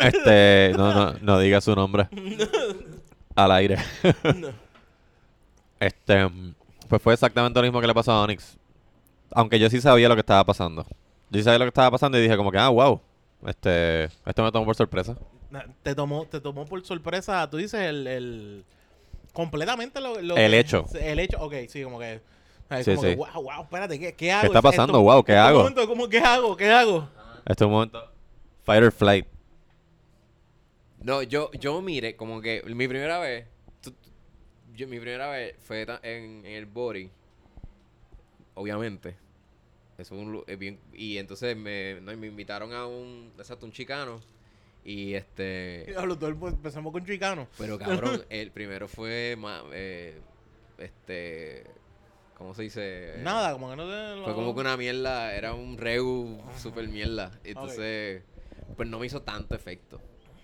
[0.00, 0.72] Este...
[0.74, 2.08] No, no, no diga su nombre.
[3.34, 3.76] Al aire.
[5.78, 6.30] Este,
[6.88, 8.56] pues fue exactamente lo mismo que le pasó a Onyx.
[9.32, 10.84] Aunque yo sí sabía lo que estaba pasando.
[11.30, 13.00] Yo sí sabía lo que estaba pasando y dije como que, ah, wow.
[13.46, 15.16] Este, esto me tomó por sorpresa.
[15.82, 18.06] Te tomó, te tomó por sorpresa, tú dices el...
[18.06, 18.64] el
[19.32, 20.84] completamente lo, lo El que- hecho.
[21.00, 22.20] El hecho, ok, sí, como que...
[22.70, 23.14] es Sí, como que, sí.
[23.16, 24.40] wow, wow, espérate, ¿qué, qué hago?
[24.42, 25.00] ¿Qué está Esto- pasando?
[25.02, 25.58] Wow, ¿qué este hago?
[25.60, 26.56] momento, como, ¿qué hago?
[26.56, 27.08] ¿Qué hago?
[27.46, 28.12] Este es un momento.
[28.64, 29.26] Fight or flight.
[31.00, 33.46] No, yo, yo mire, como que mi primera vez,
[34.74, 37.08] yo, mi primera vez fue en, en el body,
[38.54, 39.16] obviamente.
[39.96, 43.72] Eso es un, es bien, y entonces me, no, me invitaron a un, exacto, un
[43.72, 44.20] chicano.
[44.88, 47.46] Y este, empezamos con chicano.
[47.58, 50.18] pero cabrón, el primero fue más, eh,
[50.78, 51.64] este,
[52.38, 53.16] ¿cómo se dice?
[53.22, 54.24] Nada, como que no te...
[54.24, 57.38] Fue como que una mierda, era un reu super mierda.
[57.44, 58.22] Entonces,
[58.78, 60.00] pues no me hizo tanto efecto.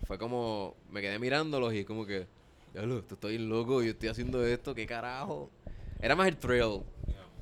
[0.07, 2.27] fue como, me quedé mirándolos y como que,
[2.75, 5.51] diablo, esto estoy loco, yo estoy haciendo esto, qué carajo.
[6.03, 6.83] Era más el thrill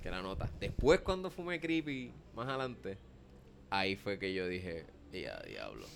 [0.01, 0.49] que la nota.
[0.61, 2.97] Después cuando fumé creepy, más adelante,
[3.71, 5.89] ahí fue que yo dije, ya, diablo.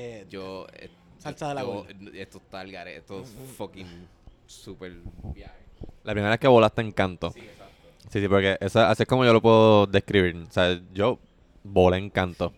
[0.00, 0.88] Eh, Yo, eh,
[1.18, 1.90] Salsa de la yo- gorda.
[2.14, 4.06] esto está al gare, esto es fucking
[4.46, 4.92] super
[5.34, 5.58] viaje.
[6.04, 7.32] La primera vez que volaste en canto.
[7.32, 7.74] Sí, exacto.
[8.08, 10.36] Sí, sí, porque esa, así es como yo lo puedo describir.
[10.36, 11.18] O sea, yo
[11.64, 12.52] volé en canto.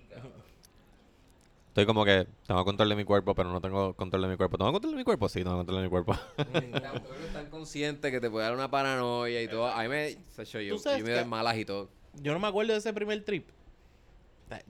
[1.68, 4.59] Estoy como que tengo control de mi cuerpo, pero no tengo control de mi cuerpo.
[4.59, 5.28] ¿Tengo control de mi cuerpo?
[5.28, 6.14] Sí, tengo control de mi cuerpo.
[6.36, 9.66] Tampoco tan consciente que te puede dar una paranoia y todo.
[9.68, 10.43] A mí me, yo,
[10.76, 11.88] yo me doy que- malas y todo.
[12.20, 13.49] yo no me acuerdo de ese primer trip.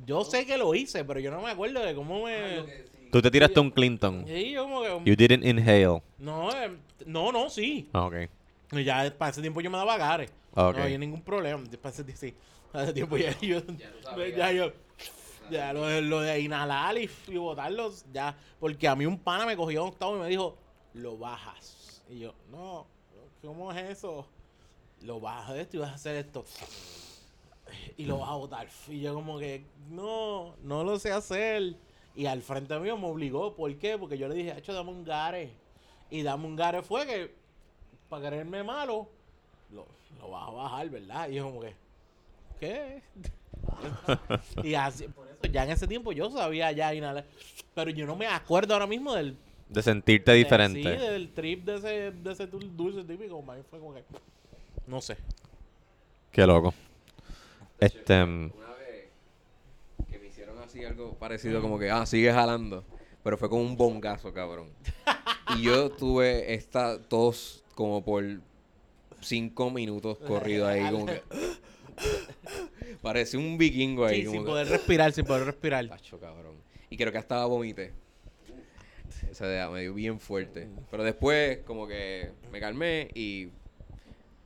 [0.04, 2.64] Yo sé que lo hice, pero yo no me acuerdo de cómo me...
[3.10, 4.24] Tú te tiraste un Clinton.
[4.26, 4.88] Sí, yo como que...
[5.10, 6.02] You didn't inhale.
[6.18, 6.76] No, eh,
[7.06, 7.88] no, no, sí.
[7.92, 8.14] Ah, ok.
[8.72, 10.30] Y ya para ese tiempo yo me daba gares.
[10.54, 10.76] Ok.
[10.76, 11.62] No había ningún problema.
[11.82, 12.34] Para ese, sí,
[12.72, 13.62] para ese tiempo ya yo...
[13.62, 13.76] tú.
[14.36, 14.72] Ya yo...
[15.50, 18.36] Ya lo, de- lo de inhalar y, y botarlos, ya.
[18.60, 20.56] Porque a mí un pana me cogió un octavo y me dijo,
[20.94, 22.04] lo bajas.
[22.08, 22.86] Y yo, no,
[23.42, 24.28] ¿cómo es eso?
[25.02, 26.44] Lo bajas de esto y vas a hacer esto.
[27.96, 28.68] Y lo vas a botar.
[28.88, 31.74] Y yo como que, no, no lo sé hacer.
[32.14, 33.54] Y al frente mío me obligó.
[33.54, 33.96] ¿Por qué?
[33.98, 35.50] Porque yo le dije, hecho, dame un gare.
[36.10, 37.34] Y dame un gare fue que,
[38.08, 39.08] para quererme malo,
[39.72, 39.86] lo,
[40.18, 41.28] lo vas a bajar, ¿verdad?
[41.28, 41.74] Y yo como que,
[42.58, 43.02] ¿qué?
[44.64, 47.24] y así, por eso, ya en ese tiempo yo sabía ya inhalar.
[47.74, 49.36] Pero yo no me acuerdo ahora mismo del...
[49.68, 50.82] De sentirte diferente.
[50.82, 53.40] Sí, del trip de ese, de ese dul- dulce típico.
[53.40, 54.02] man, Fue como que,
[54.88, 55.16] no sé.
[56.32, 56.74] Qué loco.
[57.80, 58.22] Este.
[58.22, 59.08] Una vez
[60.10, 62.84] que me hicieron así algo parecido, como que, ah, sigue jalando.
[63.22, 64.70] Pero fue con un bongazo, cabrón.
[65.56, 68.24] Y yo tuve esta tos como por
[69.20, 71.22] cinco minutos corrido ahí, como que.
[73.02, 75.88] Parecía un vikingo ahí, Sí, como sin que, poder respirar, sin poder respirar.
[75.88, 76.56] Tacho, cabrón.
[76.88, 77.92] Y creo que hasta vomité.
[79.30, 80.68] Esa idea me dio bien fuerte.
[80.90, 83.48] Pero después, como que me calmé y.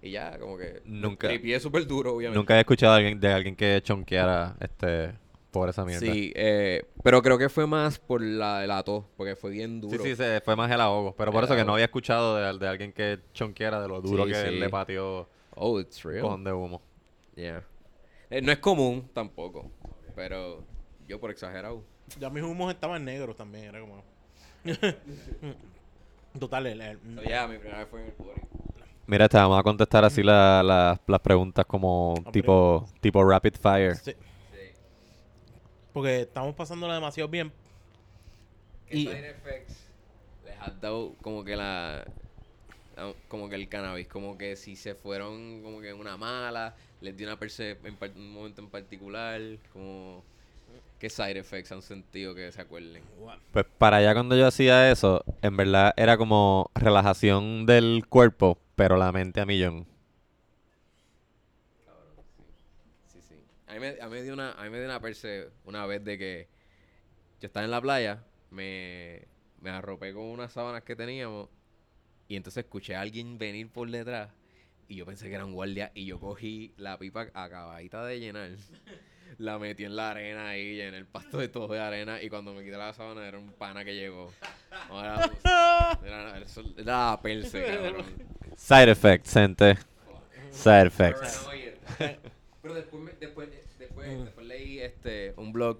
[0.05, 0.83] Y ya, como que.
[0.85, 2.39] Nunca- Tripié súper duro, obviamente.
[2.39, 5.15] Nunca he escuchado de alguien, de alguien que chonqueara este,
[5.51, 6.01] por esa mierda.
[6.13, 9.89] Sí, eh, pero creo que fue más por la, la tos, porque fue bien Sí,
[9.89, 10.05] duro.
[10.05, 11.15] sí, se fue más el ahogo.
[11.17, 14.03] Pero por El eso que no había escuchado de, de alguien que chonqueara de lo
[14.03, 14.55] duro Sí, que sí.
[14.57, 15.27] le pateó
[15.57, 16.21] Oh, it's real.
[16.21, 16.83] con de humo.
[17.35, 17.65] Yeah.
[18.29, 19.71] Eh, no es común tampoco,
[20.15, 20.65] pero
[21.09, 21.83] yo por exagerado.
[22.21, 24.03] Ya mis humos estaban negros también, era como...
[26.39, 28.41] Total, el, el- So, yeah, mi primera vez fue en el Puri.
[29.07, 32.33] Mira, te vamos a contestar así la- la- las preguntas como Hombre.
[32.33, 33.97] tipo, tipo rapid fire.
[33.97, 34.13] sí,
[35.93, 37.53] porque estamos pasándola demasiado bien.
[38.89, 39.87] ¿Qué Y- side effects
[40.45, 42.05] les ha dado como que la...
[43.29, 47.17] Como que el cannabis, como que si se fueron como que en una mala, les
[47.17, 49.41] dio una perse en un momento en particular,
[49.73, 50.23] como...
[51.05, 53.05] ¿Qué side effects han sentido que se acuerden?
[53.53, 58.97] Pues para allá cuando yo hacía eso, en verdad era como relajación del cuerpo, pero
[58.97, 59.87] la mente a millón.
[63.07, 63.35] Sí, sí.
[63.67, 65.85] A mí me, a mí me dio una, a mí me dio una perse una
[65.85, 66.49] vez de que
[67.39, 69.27] yo estaba en la playa, me,
[69.61, 71.51] me arropé con unas sábanas que teníamos
[72.29, 74.31] y entonces escuché a alguien venir por detrás
[74.89, 78.53] y yo pensé que era un guardia y yo cogí la pipa acabadita de llenar,
[79.39, 82.53] la metí en la arena ahí, en el pasto de todo de arena y cuando
[82.53, 84.33] me quité la sábana era un pana que llegó.
[84.89, 85.31] No, era,
[86.05, 88.05] era, eso- era perse, cabrón.
[88.57, 89.77] Side effects, gente.
[90.51, 91.47] Side effects.
[92.63, 95.79] Pero después, me- después, después, después leí este un blog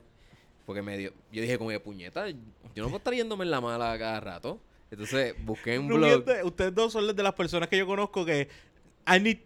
[0.67, 2.37] porque me dio, yo dije como de puñeta, yo
[2.77, 4.59] no puedo estar yéndome en la mala cada rato.
[4.91, 6.19] Entonces busqué un blog.
[6.19, 8.49] Ustedes, ustedes dos son de las personas que yo conozco que
[9.07, 9.39] I need,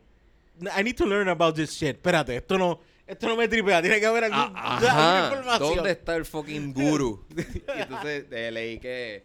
[0.79, 1.97] I need to learn about this shit.
[1.97, 3.81] Espérate, esto no, esto no me tripea.
[3.83, 5.75] Tiene que haber algún, Ah, alguna ajá, información.
[5.77, 7.25] ¿Dónde está el fucking guru?
[7.37, 9.25] y entonces eh, leí que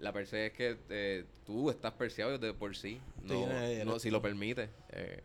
[0.00, 3.00] la perse es que eh, tú estás perseado de por sí.
[3.22, 4.68] No, si lo permite.
[4.90, 5.22] Eh,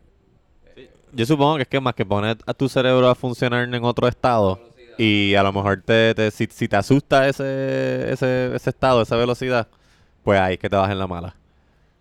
[1.14, 4.08] Yo supongo que es que más que poner a tu cerebro a funcionar en otro
[4.08, 4.60] estado
[5.00, 9.16] y a lo mejor te, te- si, si te asusta ese, ese, ese estado, esa
[9.16, 9.68] velocidad,
[10.24, 11.36] pues ahí es que te vas en la mala.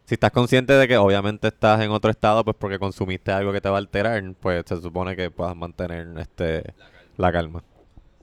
[0.07, 3.61] Si estás consciente de que obviamente estás en otro estado, pues porque consumiste algo que
[3.61, 6.74] te va a alterar, pues se supone que puedas mantener este
[7.16, 7.64] la calma.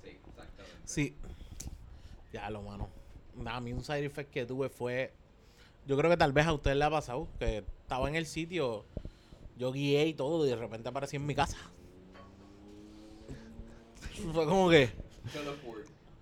[0.01, 0.81] sí, exactamente.
[0.85, 1.15] Sí.
[2.31, 2.89] Ya lo mano.
[3.45, 5.11] A mí un side effect que tuve fue.
[5.85, 7.27] Yo creo que tal vez a usted le ha pasado.
[7.37, 8.85] Que estaba en el sitio.
[9.57, 10.45] Yo guié y todo.
[10.45, 11.57] Y de repente aparecí en mi casa.
[14.33, 14.89] Fue como que.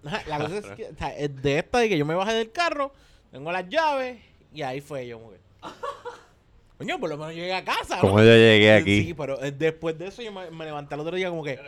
[0.01, 1.29] La cosa es que.
[1.29, 2.91] de esta de que yo me bajé del carro.
[3.29, 4.19] Tengo las llaves.
[4.51, 5.50] Y ahí fue yo que.
[6.77, 7.95] Coño, por lo menos llegué a casa.
[7.97, 8.01] ¿no?
[8.01, 11.01] Como yo llegué aquí, Sí, pero eh, después de eso yo me, me levanté el
[11.01, 11.59] otro día como que.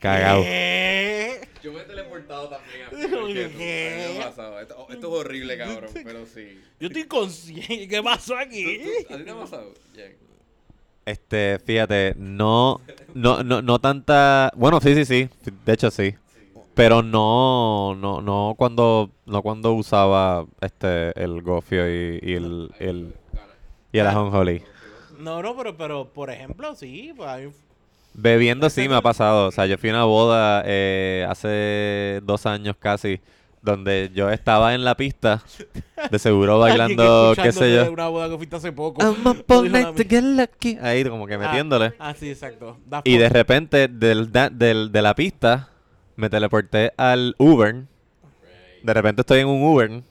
[0.00, 0.42] cagado.
[0.42, 1.48] ¿qué?
[1.62, 2.96] Yo me he teleportado también a tú.
[3.32, 4.12] ¿qué?
[4.16, 4.60] Me ha pasado.
[4.60, 6.60] Esto, esto es horrible, cabrón, pero sí.
[6.80, 7.86] Yo estoy consciente.
[7.88, 8.80] ¿Qué pasó ¿Tú- aquí?
[9.08, 9.74] tú- ¿A ti te ha pasado?
[9.94, 10.12] Jack?
[11.06, 12.80] Este, fíjate, no,
[13.14, 15.28] no, no, no tanta, bueno, sí, sí, sí,
[15.64, 16.14] de hecho sí,
[16.74, 23.14] pero no, no, no cuando, no cuando usaba este el gofio y, y el, el
[23.92, 24.62] y el ajonjolí.
[25.18, 27.12] No, no, pero, pero por ejemplo, sí.
[27.16, 27.50] Pues, hay-
[28.12, 32.44] Bebiendo sí me ha pasado, o sea, yo fui a una boda eh, hace dos
[32.44, 33.20] años casi,
[33.62, 35.42] donde yo estaba en la pista,
[36.10, 37.92] de seguro bailando, qué sé yo.
[37.92, 39.00] una boda que fuiste hace poco.
[39.00, 40.76] I'm up all night to get lucky.
[40.82, 41.92] Ahí como que Ah, metiéndole.
[42.00, 42.78] Ah, sí, exacto.
[43.04, 45.68] Y de repente, del, da- del- de la pista,
[46.20, 47.84] me teleporté al Uber.
[48.82, 50.02] De repente estoy en un Uber.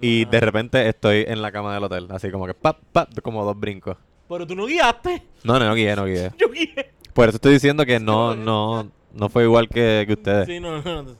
[0.00, 2.06] Y de repente estoy en la cama del hotel.
[2.10, 3.96] Así como que, pap, pap, como dos brincos.
[4.28, 5.22] Pero tú no guiaste.
[5.42, 6.30] No, no, no guié, no guié.
[6.38, 6.92] Yo guié.
[7.14, 10.46] Por eso estoy diciendo que no, no, no fue igual que, que ustedes.
[10.46, 11.10] Sí, no, no, no.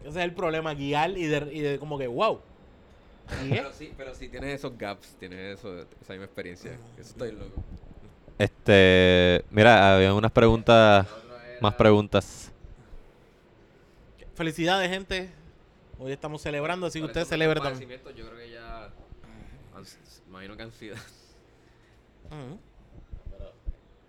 [0.00, 2.40] Ese es el problema, guiar y de, y de como que, wow.
[3.48, 6.72] Pero sí, pero sí tienes esos gaps, tienes eso, esa misma experiencia.
[6.98, 7.62] Eso estoy loco.
[8.38, 11.06] Este, mira, había unas preguntas,
[11.60, 12.50] más preguntas.
[14.40, 15.28] Felicidades, gente.
[15.98, 17.90] Hoy estamos celebrando, así que usted celebre también.
[17.90, 18.88] Yo creo que ya.
[20.28, 20.96] Imagino que ansiedad.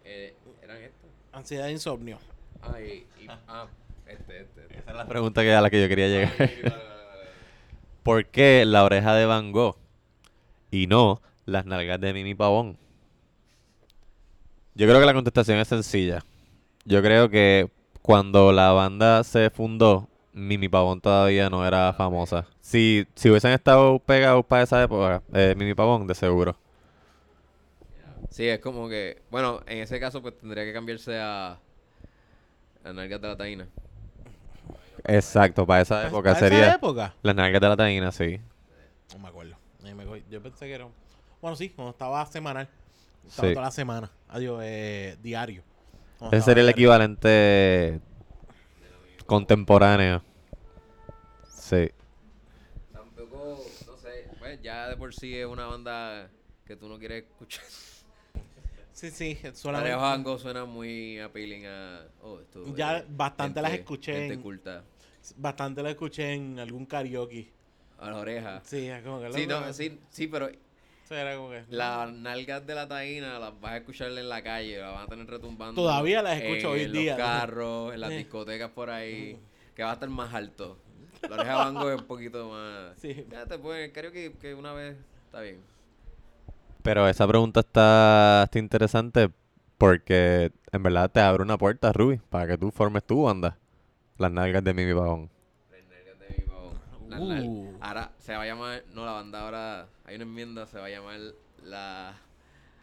[0.06, 1.10] Eh, ¿Eran estos?
[1.34, 2.18] Ansiedad e insomnio.
[2.62, 3.68] Ah, y, y- ah,
[4.08, 4.62] este, este.
[4.62, 4.78] este.
[4.78, 6.32] Esa es la pregunta que, a la que yo quería llegar.
[6.40, 6.62] Ay.
[8.04, 9.76] ¿Por qué la oreja de Van Gogh
[10.72, 12.78] y no las nalgas de Mimi Pavón?
[14.76, 16.24] Yo creo que la contestación es sencilla.
[16.86, 17.70] Yo creo que
[18.02, 22.46] cuando la banda se fundó, Mimi Pavón todavía no era famosa.
[22.62, 26.56] Si, si hubiesen estado pegados para esa época, eh, Mimi Pavón, de seguro.
[28.30, 29.22] Sí, es como que.
[29.30, 31.60] Bueno, en ese caso, pues tendría que cambiarse a.
[32.84, 33.68] A nalgas de la taína.
[35.04, 37.16] Exacto, para esa época ¿Para sería esa época?
[37.24, 38.40] las nalgas de la taína, sí.
[39.14, 39.56] No me acuerdo.
[40.30, 40.88] Yo pensé que era.
[41.42, 42.70] Bueno, sí, cuando estaba semanal.
[43.28, 43.54] Estaba Sí.
[43.54, 44.12] toda la semana.
[44.30, 45.64] Adiós, eh, diario.
[46.32, 46.70] Ese sería el diario.
[46.70, 48.00] equivalente
[49.32, 50.22] contemporáneo.
[51.50, 51.90] Sí.
[52.92, 54.28] Tampoco, no sé.
[54.40, 56.30] Pues ya de por sí es una banda
[56.66, 57.64] que tú no quieres escuchar.
[58.94, 62.02] Sí, sí, de Vango suena muy appealing a.
[62.22, 64.84] Oh, esto, Ya eh, bastante las escuché Gente en- culta.
[65.38, 67.50] Bastante la escuché en algún karaoke.
[67.98, 68.62] A la oreja.
[68.66, 69.32] Sí, es como que.
[69.32, 70.52] Sí, no, sí, sí, pero
[71.16, 71.64] era como que.
[71.70, 75.08] las nalgas de la taína las vas a escuchar en la calle, las van a
[75.08, 75.82] tener retumbando.
[75.82, 77.18] Todavía las escucho en hoy en día.
[77.18, 79.38] los carros, en las discotecas por ahí,
[79.76, 80.78] que va a estar más alto.
[81.30, 82.98] La oreja Vango es un poquito más.
[82.98, 83.26] Sí.
[83.30, 85.60] Ya te pueden, creo que, que una vez está bien.
[86.82, 89.30] Pero esa pregunta está, está interesante
[89.78, 93.58] porque en verdad te abre una puerta, Ruby, para que tú formes tu banda.
[94.18, 95.30] Las nalgas de Mimi Pavón.
[95.72, 96.44] Las nalgas de mi
[97.20, 97.78] Uh.
[97.82, 100.90] Ahora se va a llamar, no, la banda ahora, hay una enmienda, se va a
[100.90, 101.20] llamar
[101.64, 102.14] la,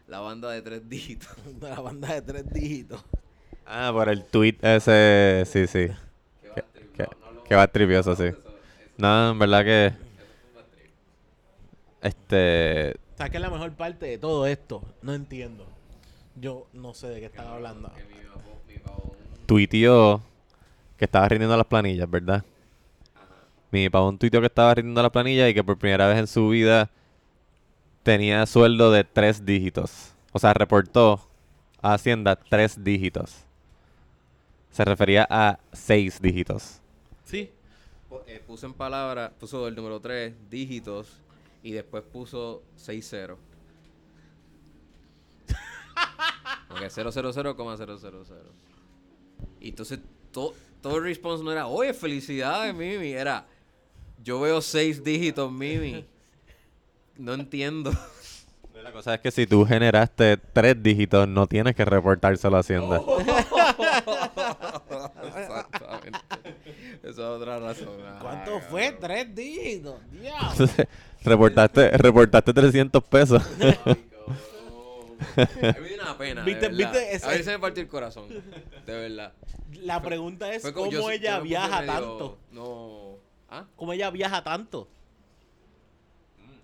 [0.07, 1.29] la banda de tres dígitos.
[1.61, 3.03] La banda de tres dígitos.
[3.65, 5.87] Ah, por el tweet ese, sí, sí.
[6.41, 8.23] Que va Que, a tri- que- no, no lo- que va tripioso, sí.
[8.23, 8.53] eso- eso-
[8.97, 9.93] No, en verdad que,
[12.01, 14.81] este, ¿Sabes qué es la mejor parte de todo esto?
[15.01, 15.65] No entiendo.
[16.35, 17.91] Yo no sé de qué están hablando.
[19.45, 20.21] Tuiteó
[20.97, 22.43] que estaba rindiendo las planillas, ¿verdad?
[23.71, 26.49] Mi pavón tuiteó que estaba rindiendo las planillas y que por primera vez en su
[26.49, 26.89] vida
[28.03, 30.13] tenía sueldo de tres dígitos.
[30.31, 31.27] O sea, reportó
[31.81, 33.43] a Hacienda tres dígitos.
[34.71, 36.79] Se refería a seis dígitos.
[37.25, 37.51] Sí.
[38.27, 41.07] eh, puso en palabras, puso el número 3, dígitos,
[41.61, 43.37] y después puso 6 0.
[46.67, 48.25] Porque 000,000.
[49.59, 49.99] Y entonces
[50.31, 53.11] to- todo el response no era, oye, felicidades, Mimi.
[53.11, 53.45] Era,
[54.23, 56.05] yo veo 6 dígitos, Mimi.
[57.17, 57.91] No entiendo.
[58.83, 63.01] La cosa es que si tú generaste tres dígitos, no tienes que reportárselo a Hacienda.
[65.37, 66.19] Exactamente.
[67.03, 67.89] Esa es otra razón.
[68.05, 68.69] Ah, ¿Cuánto cabrón.
[68.69, 68.91] fue?
[68.93, 69.95] Tres dígitos.
[70.11, 70.49] Diablo.
[70.51, 70.87] Entonces,
[71.23, 73.43] reportaste, reportaste 300 pesos.
[75.35, 75.41] A
[75.81, 76.43] mí me una pena.
[76.43, 78.29] Viste- viste ese- A mí se me partió el corazón.
[78.85, 79.33] De verdad.
[79.81, 82.37] La pregunta es Fue cómo yo- ella viaja medio- tanto.
[82.51, 83.17] No.
[83.49, 83.65] ¿Ah?
[83.75, 84.87] ¿Cómo ella viaja tanto?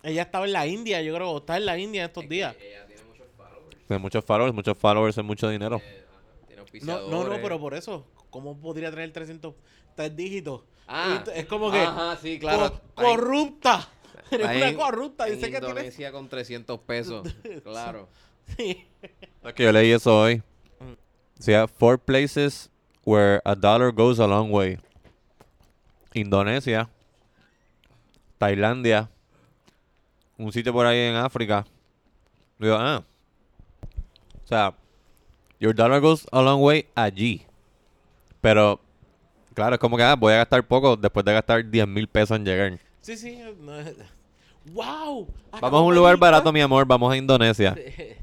[0.03, 2.55] Ella estaba en la India, yo creo, o está en la India estos días.
[2.59, 3.77] Ella tiene muchos followers.
[3.87, 5.81] Tiene muchos followers, muchos followers es mucho dinero.
[5.83, 9.55] eh, ajá, Tiene No, no, no, pero por eso, ¿cómo podría tener 300
[9.95, 10.61] tres dígitos?
[10.87, 11.23] Ah.
[11.33, 12.71] Es como que Ajá, sí, claro.
[12.71, 13.89] co- Ahí- corrupta.
[14.31, 15.25] Eres una corrupta.
[15.25, 15.67] Dice que tiene.
[15.69, 17.27] Indonesia con 300 pesos.
[17.63, 18.07] Claro.
[18.57, 18.85] Sí.
[19.43, 20.37] Es que yo leí eso hoy.
[20.79, 20.93] Mm.
[21.37, 22.69] Decía, four places
[23.05, 24.77] where a dollar goes a long way.
[26.15, 26.89] Indonesia,
[28.37, 29.09] Tailandia,
[30.37, 31.65] un sitio por ahí en África.
[32.57, 33.03] Digo, ah.
[34.43, 34.73] O sea,
[35.59, 37.45] your dollar goes a long way allí.
[38.39, 38.79] Pero,
[39.53, 42.37] claro, es como que ah, voy a gastar poco después de gastar 10 mil pesos
[42.37, 42.79] en llegar.
[43.01, 43.39] Sí, sí.
[43.59, 43.73] no
[44.73, 45.27] ¡Wow!
[45.61, 46.85] Vamos a un lugar barato, mi amor.
[46.87, 47.75] Vamos a Indonesia.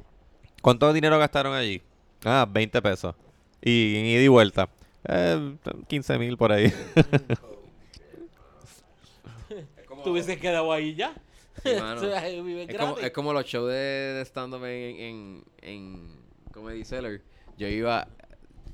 [0.62, 1.82] ¿Cuánto dinero gastaron allí?
[2.24, 3.14] Ah, 20 pesos.
[3.60, 4.68] Y en ida y vuelta.
[5.06, 5.56] Eh,
[5.88, 6.72] 15 mil por ahí.
[10.02, 11.14] Es como, Tú hubieses quedado ahí ya.
[11.62, 12.00] Sí, mano.
[12.00, 16.16] O sea, vives es como, es los shows de, de stand-up en, en, en
[16.52, 17.20] Comedy Cellar.
[17.58, 18.08] Yo iba,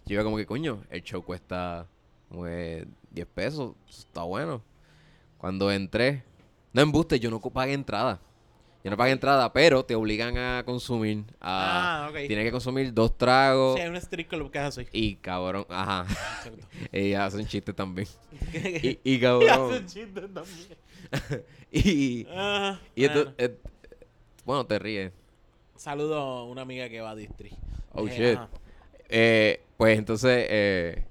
[0.07, 1.87] yo iba como que, coño, el show cuesta
[2.29, 3.75] como que 10 pesos.
[3.89, 4.63] eso Está bueno.
[5.39, 6.25] Cuando entré,
[6.73, 8.21] no embuste, yo no pagué entrada.
[8.85, 11.25] Yo no pagué entrada, pero te obligan a consumir.
[11.41, 12.17] A, Ah, ok.
[12.29, 13.75] Tienes que consumir dos tragos.
[13.75, 14.87] Sí, hay un street club que es así.
[14.93, 16.07] Y cabrón, ajá.
[16.09, 16.67] Exacto.
[16.93, 18.07] Ella hace un chiste también.
[18.55, 19.73] Y, y Y cabrón.
[19.73, 20.79] hacen chistes también.
[21.73, 23.57] y, Ah, y esto, eh,
[24.45, 25.13] bueno, te ríes.
[25.77, 27.51] Saludo a una amiga que va a Distri.
[27.93, 28.39] Oh, Eh, shit.
[29.09, 31.05] Eh, pues entonces, eh,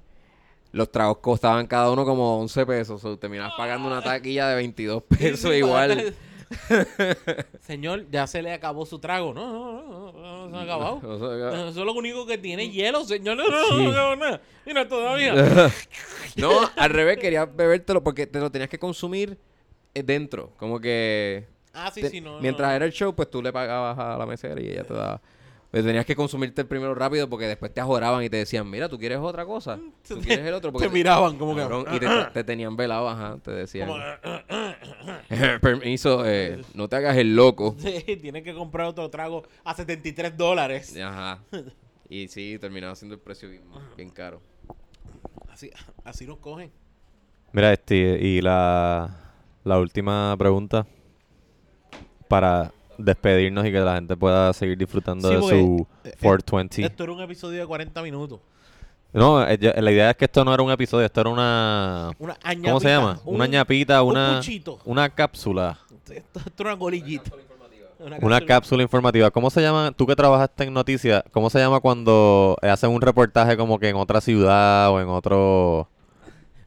[0.72, 3.04] los tragos costaban cada uno como 11 pesos.
[3.06, 6.14] O terminabas pagando una taquilla de 22 Sí, pesos igual.
[7.62, 9.34] Señor, ya se le acabó su trago.
[9.34, 11.02] No, no, no, no, no se ha acabado.
[11.04, 13.38] O sea, Eso es lo único que tiene hielo, señor.
[13.38, 13.84] No, no, Sí.
[13.88, 14.40] no, no, no.
[14.66, 15.34] Mira, todavía.
[16.36, 19.38] no, al revés, quería bebértelo porque te lo tenías que consumir
[20.06, 20.52] dentro.
[20.58, 21.46] Como que...
[21.74, 22.40] Ah, sí, te- sí, no.
[22.40, 22.76] mientras no.
[22.76, 25.22] era el show, pues tú le pagabas a la mesera y ella te daba...
[25.70, 28.88] Pero tenías que consumirte el primero rápido porque después te ajoraban y te decían, mira,
[28.88, 29.78] ¿tú quieres otra cosa?
[30.08, 30.72] ¿Tú Te- quieres el otro?
[30.74, 31.62] Porque Te miraban como que.
[31.62, 33.90] Cabrón, y te, te tenían velado, ajá, te decían.
[33.90, 34.00] como,
[35.62, 37.76] Permiso, eh, no te hagas el loco.
[37.88, 40.98] Sí, tienes que comprar otro trago a 73 dólares.
[40.98, 41.44] Ajá.
[42.10, 43.64] Y sí, terminaba siendo el precio bien,
[43.98, 44.42] bien caro.
[45.50, 45.70] Así,
[46.06, 46.72] así nos cogen.
[47.52, 49.27] Mira, este, y la,
[49.68, 50.86] la última pregunta
[52.28, 56.84] para despedirnos y que la gente pueda seguir disfrutando Sí, de su eh, 420.
[56.84, 58.40] Esto era un episodio de 40 minutos.
[59.14, 62.12] No, eh, la idea es que esto no era un episodio, esto era una...
[62.20, 63.20] Una ¿Cómo se llama?
[63.26, 64.42] un- una ñapita, un una,
[64.86, 65.78] una cápsula.
[66.10, 67.32] Esto, esto era una golillita.
[68.22, 69.32] Una cápsula informativa.
[69.32, 69.92] ¿Cómo se llama?
[69.92, 73.90] Tú que trabajaste en noticias, ¿cómo se llama cuando eh, hacen un reportaje como que
[73.90, 75.88] en otra ciudad o en otro...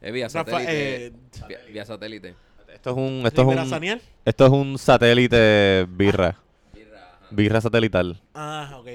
[0.01, 1.07] Es vía Rafa- satélite.
[1.07, 1.13] eh,
[1.47, 2.35] vía, vía satélite.
[2.81, 3.27] Esto es un...
[3.27, 4.01] Esto es Rivera un, Saniel.
[4.25, 6.39] esto es un satélite birra.
[7.31, 8.19] Birra satelital.
[8.35, 8.87] Ah, ok.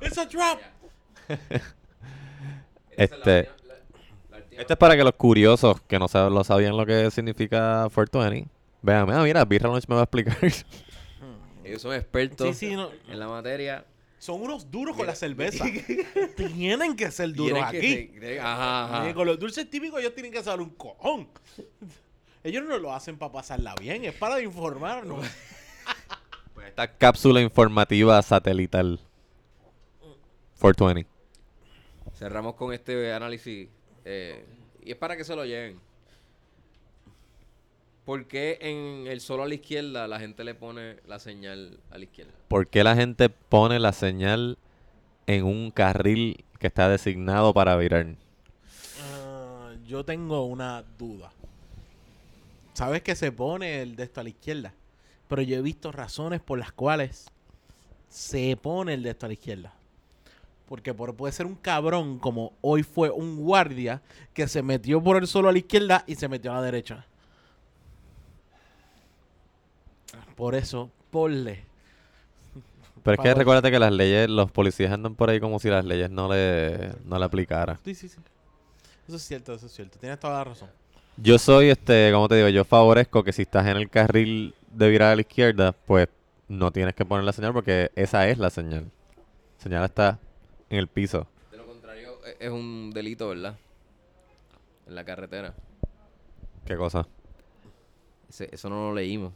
[0.00, 0.60] It's a trap.
[2.96, 3.48] Este...
[4.52, 8.48] Este es para que los curiosos que no sab- lo sabían lo que significa 420
[8.80, 10.38] vean, ah, mira, Birra Lunch me va a explicar.
[11.64, 12.88] Ellos son expertos Sí, sí, no.
[13.10, 13.84] en la materia.
[14.18, 15.64] Son unos duros con la cerveza.
[16.36, 18.18] tienen que ser duros Tienen que aquí.
[18.18, 19.14] tienen- Ajá, ajá.
[19.14, 21.28] Con los dulces típicos ellos tienen que saber un cojón.
[22.46, 25.26] Ellos no lo hacen para pasarla bien, es para informarnos.
[26.54, 29.00] Pues esta cápsula informativa satelital
[30.60, 31.10] 420.
[32.14, 33.68] Cerramos con este análisis.
[34.04, 34.44] eh,
[34.84, 35.80] y es para que se lo lleven.
[38.04, 41.98] ¿Por qué en el solo a la izquierda la gente le pone la señal a
[41.98, 42.32] la izquierda?
[42.46, 44.56] ¿Por qué la gente pone la señal
[45.26, 48.06] en un carril que está designado para virar?
[49.02, 51.32] Ah, yo tengo una duda.
[52.76, 54.74] Sabes que se pone el de esto a la izquierda,
[55.28, 57.30] pero yo he visto razones por las cuales
[58.10, 59.72] se pone el de esto a la izquierda.
[60.68, 64.02] Porque por- puede ser un cabrón como hoy fue un guardia
[64.34, 67.06] que se metió por el solo a la izquierda y se metió a la derecha.
[70.34, 71.64] Por eso, ponle.
[73.02, 75.70] Pero es que Para- recuérdate que las leyes, los policías andan por ahí como si
[75.70, 77.78] las leyes no le, no le aplicaran.
[77.84, 78.18] Sí, sí, sí.
[79.06, 79.98] Eso es cierto, eso es cierto.
[79.98, 80.68] Tienes toda la razón.
[81.16, 84.88] Yo soy, este, como te digo, yo favorezco que si estás en el carril de
[84.90, 86.08] virar a la izquierda, pues
[86.48, 88.84] no tienes que poner la señal porque esa es la señal.
[89.56, 90.18] La señal está
[90.68, 91.26] en el piso.
[91.50, 93.56] De lo contrario, e- es un delito, ¿verdad?
[94.86, 95.54] En la carretera.
[96.66, 97.06] ¿Qué cosa?
[98.28, 99.32] Ese- eso no lo leímos.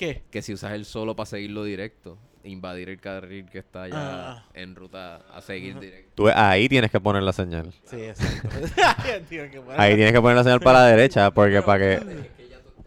[0.00, 0.22] ¿Qué?
[0.30, 4.44] Que si usas el solo para seguirlo directo, invadir el carril que está ya Ah.
[4.54, 6.10] en ruta a seguir directo.
[6.14, 7.70] Tú, ahí tienes que poner la señal.
[7.84, 8.48] Sí, exacto.
[9.76, 12.30] Ahí tienes que poner la señal para la derecha porque para que...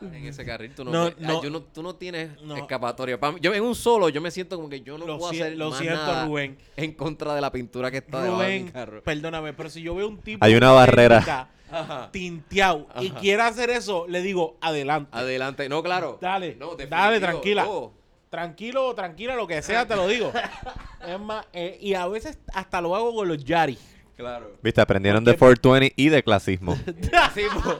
[0.08, 1.43] en ese carril, tú no, No, puedes- ah, no.
[1.43, 2.56] yo no- tú no tienes No.
[2.58, 3.20] escapatoria.
[3.41, 5.58] Yo en un solo, yo me siento como que yo no Lo, puedo si- hacer
[5.58, 6.58] lo más siento, nada Rubén.
[6.76, 9.04] en contra de la pintura que está debajo de mi Rubén, carro.
[9.04, 11.49] perdóname, pero si yo veo un tipo Hay una barrera.
[11.72, 12.10] Ajá.
[12.12, 15.10] tinteado y quiere hacer eso, le digo, adelante.
[15.12, 15.68] Adelante.
[15.70, 16.20] No, claro.
[16.22, 17.66] Dale, No, dale, tranquila.
[17.68, 17.91] Oh.
[18.30, 20.32] Tranquilo o tranquila, lo que sea, te lo digo.
[21.08, 23.78] es más, eh, y a veces hasta lo hago con los Yari.
[24.16, 24.51] Claro.
[24.62, 26.76] Viste, aprendieron de 420 y de clasismo.
[27.64, 27.80] Po.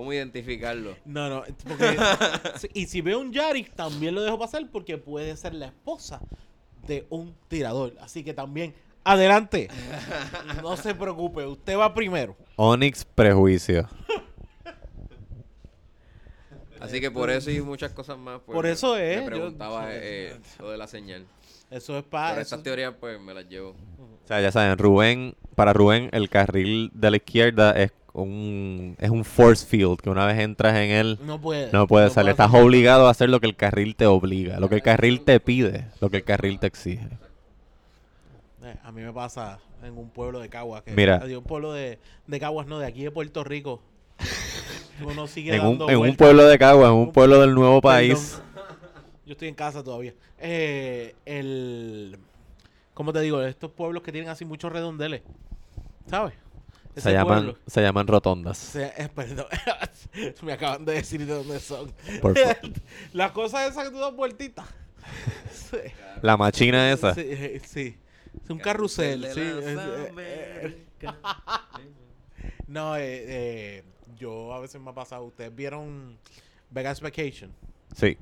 [0.00, 0.96] ¿Cómo identificarlo?
[1.04, 1.94] No, no, porque,
[2.72, 6.22] y si veo un Yaris, también lo dejo pasar porque puede ser la esposa
[6.86, 7.92] de un tirador.
[8.00, 8.72] Así que también,
[9.04, 9.68] adelante.
[10.62, 12.34] No se preocupe, usted va primero.
[12.56, 13.86] Onyx Prejuicio.
[16.80, 18.40] Así que por eso y muchas cosas más.
[18.46, 21.26] Pues, Por me- eso es, Me yo- preguntaba eh, lo de la señal.
[21.70, 23.76] Eso es Por para estas teorías, pues me las llevo.
[24.24, 29.10] O sea, ya saben, Rubén, para Rubén, el carril de la izquierda es un, es
[29.10, 31.70] un force field, que una vez entras en él, No puede.
[31.72, 32.30] no puedes salir.
[32.30, 35.38] Estás obligado a hacer lo que el carril te obliga, lo que el carril te
[35.40, 37.06] pide, lo que el carril te exige.
[38.62, 40.82] Eh, a mí me pasa en un pueblo de Caguas.
[40.82, 41.22] Que, Mira.
[41.24, 43.80] un pueblo de, de Caguas, no, de aquí de Puerto Rico.
[45.04, 47.80] Uno sigue En un, dando en un pueblo de Cagua, en un pueblo del nuevo
[47.80, 48.40] país.
[48.54, 48.70] Perdón.
[49.26, 50.12] Yo estoy en casa todavía.
[50.38, 52.18] Eh, el.
[52.92, 53.40] ¿Cómo te digo?
[53.42, 55.22] Estos pueblos que tienen así muchos redondeles.
[56.06, 56.34] ¿Sabes?
[56.94, 57.58] Se Ese llaman, pueblo.
[57.66, 58.58] se llaman rotondas.
[58.58, 59.46] Se- eh, perdón.
[60.42, 61.92] Me acaban de decir de dónde son.
[62.20, 62.56] Por fa-
[63.12, 64.66] Las cosas esas que tú das vueltitas.
[65.52, 65.76] Sí.
[66.22, 67.14] La machina esa.
[67.14, 67.96] Sí, eh, sí.
[68.42, 69.22] Es un carrusel.
[69.32, 69.40] Sí.
[69.40, 71.12] es- eh, eh,
[72.66, 73.84] no, eh, eh,
[74.18, 75.24] yo a veces me ha pasado.
[75.24, 76.18] Ustedes vieron
[76.70, 77.52] Vegas Vacation.
[77.96, 78.16] Sí.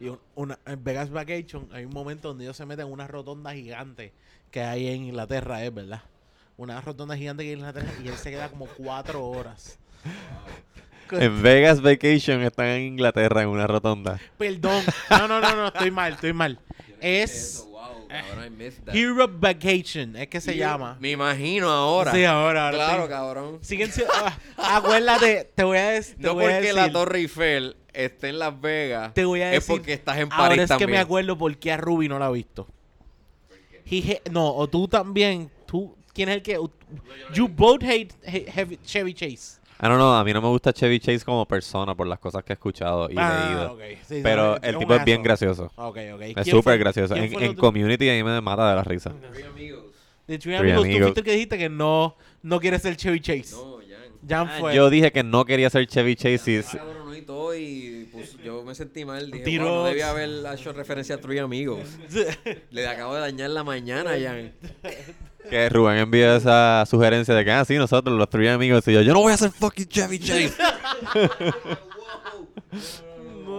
[0.00, 3.06] Y un- una, en Vegas Vacation hay un momento donde ellos se meten en una
[3.06, 4.12] rotonda gigante
[4.50, 6.02] que hay en Inglaterra, es verdad.
[6.56, 9.78] Una rotonda gigante que hay en Inglaterra y él se queda como cuatro horas.
[11.10, 14.18] En Vegas Vacation están en Inglaterra en una rotonda.
[14.38, 14.82] Perdón.
[15.10, 16.58] No, no, no, no, estoy mal, estoy mal.
[17.00, 17.64] Es.
[18.92, 20.96] Hero Vacation, es que se llama.
[21.00, 22.10] Me imagino ahora.
[22.10, 23.58] Sí, ahora, ahora Claro, estoy- cabrón.
[23.60, 24.12] Siguen siendo-
[24.56, 28.58] ah, acuérdate, te voy a, te No porque la decir- Torre Eiffel esté en Las
[28.60, 29.12] Vegas.
[29.14, 29.76] Te voy a Es decir.
[29.76, 30.88] porque estás en Ahora París es también.
[30.88, 32.66] que me acuerdo por qué a Ruby no la ha visto.
[34.30, 35.50] No, o tú también.
[35.66, 36.58] Tú, ¿Quién es el que?
[37.34, 39.60] You both hate, heavy- Chevy Chase.
[39.78, 42.44] Ah, no, no, a mí no me gusta Chevy Chase como persona por las cosas
[42.44, 43.22] que he escuchado y leído.
[43.22, 43.80] Ah, ok.
[44.06, 45.64] Sí, Pero el tipo es bien gracioso.
[45.74, 46.20] Ok, ok.
[46.22, 47.16] Es ¿Quién súper gracioso.
[47.16, 47.54] En, en?
[47.56, 49.12] Community a mí me mata de la risa.
[49.32, 49.84] Three amigos.
[50.26, 51.02] De Three Three Amigos, tú Amigos.
[51.02, 53.50] fuiste el que dijiste que no, no quieres ser Chevy Chase.
[53.56, 54.28] No, Jan.
[54.46, 54.74] Jan Ah, fue.
[54.74, 56.56] Yo dije que no quería ser Chevy Chase y...
[56.58, 59.30] Ah, cabrón, y todo, y pues, yo me sentí mal.
[59.30, 61.80] Dije, "Wow, no debía haber hecho referencia a Three Amigos.
[62.70, 64.52] Le acabo de dañar la mañana, Jan.
[65.48, 68.86] Que Rubén envía esa sugerencia de que, ah, sí, nosotros los tres amigos.
[68.88, 70.54] Y yo, yo no voy a ser fucking Chevy Chase.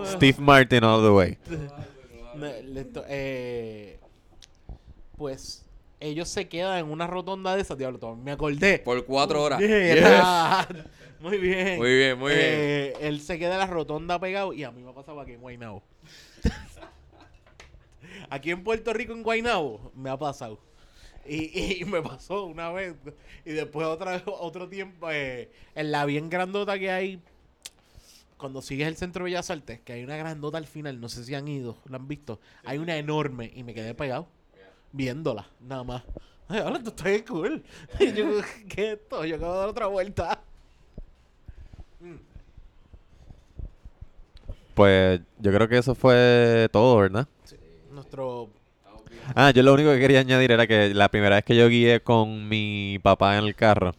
[0.06, 1.38] Steve Martin all the way.
[3.08, 4.00] Eh,
[5.18, 5.66] pues
[6.00, 8.80] ellos se quedan en una rotonda de esas, diablo, todo, me acordé.
[8.80, 9.60] Por cuatro horas.
[9.60, 10.68] Yeah.
[11.20, 11.78] Muy bien.
[11.78, 12.46] Muy bien, muy bien.
[12.46, 15.42] Eh, él se queda en la rotonda pegado y a mí me pasaba aquí en
[15.42, 15.82] Guaynabo.
[18.30, 20.60] aquí en Puerto Rico, en Guaynabo, me ha pasado.
[21.28, 22.96] Y, y me pasó una vez.
[23.46, 27.22] Y después otra vez, otro tiempo, eh, en la bien grandota que hay,
[28.38, 31.24] cuando sigues el centro de Bellas Artes, que hay una grandota al final, no sé
[31.24, 32.40] si han ido, la han visto.
[32.64, 34.28] Hay una enorme y me quedé pegado
[34.96, 36.04] viéndola, nada más.
[36.48, 37.64] Ay, hola, tú estás cool.
[38.00, 38.26] Y yo,
[38.70, 39.26] ¿qué es esto?
[39.26, 40.42] Yo acabo de dar otra vuelta.
[44.74, 47.28] Pues yo creo que eso fue todo, ¿verdad?
[47.92, 48.50] Nuestro.
[49.34, 52.02] Ah, yo lo único que quería añadir era que la primera vez que yo guié
[52.02, 53.94] con mi papá en el carro,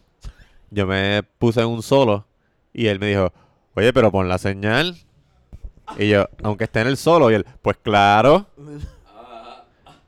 [0.70, 2.26] yo me puse en un solo
[2.72, 3.32] y él me dijo,
[3.74, 4.96] oye, pero pon la señal.
[5.98, 8.46] Y yo, aunque esté en el solo, y él, pues claro.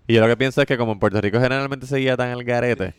[0.06, 2.30] Y yo lo que pienso es que como en Puerto Rico generalmente se guía tan
[2.30, 2.94] al garete,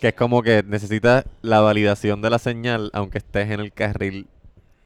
[0.00, 4.26] que es como que necesitas la validación de la señal aunque estés en el carril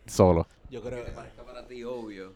[0.06, 0.46] solo.
[0.70, 1.04] Yo creo.
[1.04, 2.32] Que parezca para ti obvio.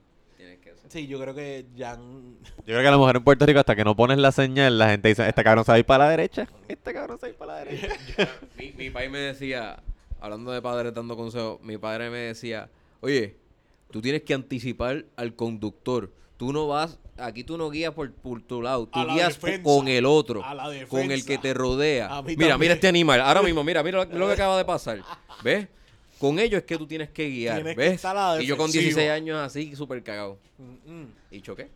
[0.95, 2.36] Sí, yo creo que Jan.
[2.59, 4.78] Yo creo que a lo mejor en Puerto Rico hasta que no pones la señal,
[4.78, 7.22] la gente dice, este cabrón se va a ir para la derecha, este cabrón se
[7.22, 7.88] va a ir para la derecha.
[8.57, 9.82] mi, mi padre me decía,
[10.20, 12.70] hablando de padres dando consejos, mi padre me decía,
[13.01, 13.34] oye,
[13.90, 16.12] tú tienes que anticipar al conductor.
[16.36, 19.34] Tú no vas, aquí tú no guías por, por tu lado, tú A la guías
[19.40, 22.07] defensa, con el otro, a la con el que te rodea.
[22.22, 22.59] Mira, también.
[22.61, 25.01] mira este animal, ahora mismo, mira, mira lo, lo que acaba de pasar.
[25.42, 25.66] ¿Ves?
[26.18, 27.92] Con ellos es que tú tienes que guiar, Tienes que ¿ves?
[27.94, 29.02] estar a la y yo con defensiva.
[29.02, 30.38] 16 años así, súper cagado.
[30.58, 31.06] Mm, mm.
[31.32, 31.70] ¿Y choqué?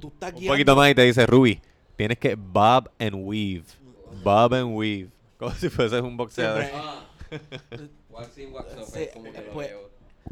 [0.00, 0.54] Tú estás Un guiando.
[0.54, 1.60] poquito más y te dice, Ruby,
[1.96, 3.64] tienes que bob and weave.
[4.22, 5.08] Bob and weave.
[5.38, 6.64] Como si fueses un boxeador.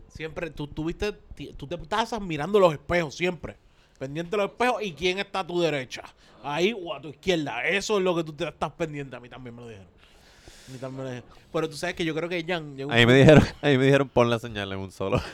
[0.09, 1.13] Siempre, pues, tú tuviste.
[1.57, 3.57] Tú te pasas mirando los espejos, siempre.
[3.99, 6.03] Pendiente de los espejos y quién está a tu derecha.
[6.43, 7.65] Ahí o a tu izquierda.
[7.67, 9.15] Eso es lo que tú te estás pendiente.
[9.17, 9.89] A mí también me lo dijeron.
[10.69, 11.25] A lo dijeron.
[11.53, 12.77] Pero tú sabes que yo creo que Jan.
[12.77, 14.93] llegó un A mí me dijeron, a mí me dijeron pon la señal en un
[14.93, 15.21] solo.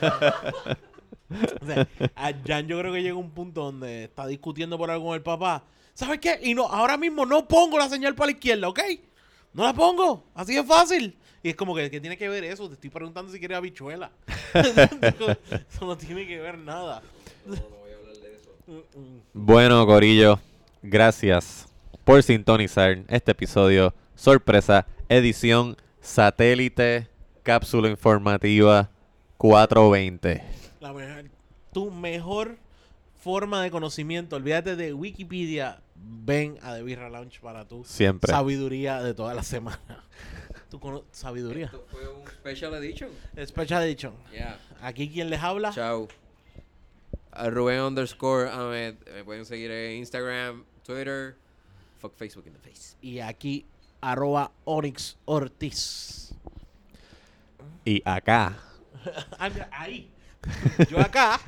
[1.61, 5.05] O sea, a Jan yo creo que llega un punto donde está discutiendo por algo
[5.05, 5.63] con el papá.
[5.93, 6.37] ¿Sabes qué?
[6.43, 8.79] Y no, ahora mismo no pongo la señal para la izquierda, ¿ok?
[9.53, 11.15] No la pongo, así es fácil.
[11.43, 12.67] Y es como que, ¿qué tiene que ver eso?
[12.67, 14.11] Te estoy preguntando si quieres habichuela.
[14.53, 17.01] eso no tiene que ver nada.
[18.67, 19.21] Mm, mm.
[19.33, 20.39] Bueno, Corillo,
[20.81, 21.67] gracias
[22.03, 23.93] por sintonizar este episodio.
[24.21, 27.07] Sorpresa, edición satélite,
[27.41, 28.91] cápsula informativa
[29.39, 30.43] 420.
[30.79, 31.31] La mejor-
[31.73, 32.57] tu mejor
[33.19, 38.31] forma de conocimiento, olvídate de Wikipedia, ven a The Birra Lounge para tu Siempre.
[38.31, 40.05] sabiduría de toda la semana.
[40.69, 41.65] Tu sabiduría.
[41.65, 43.09] Esto fue un special edition.
[43.43, 44.13] Special Edition.
[44.31, 44.59] Yeah.
[44.83, 45.71] Aquí quien les habla.
[45.71, 46.07] Chao.
[47.31, 48.97] A Rubén underscore Ahmed.
[49.15, 51.37] Me pueden seguir en Instagram, Twitter.
[51.97, 52.95] Fuck Facebook in the face.
[53.01, 53.65] Y aquí
[54.01, 56.33] arroba Onyx Ortiz.
[57.85, 58.57] Y acá,
[59.39, 60.11] Ah, ahí.
[60.89, 61.39] Yo acá.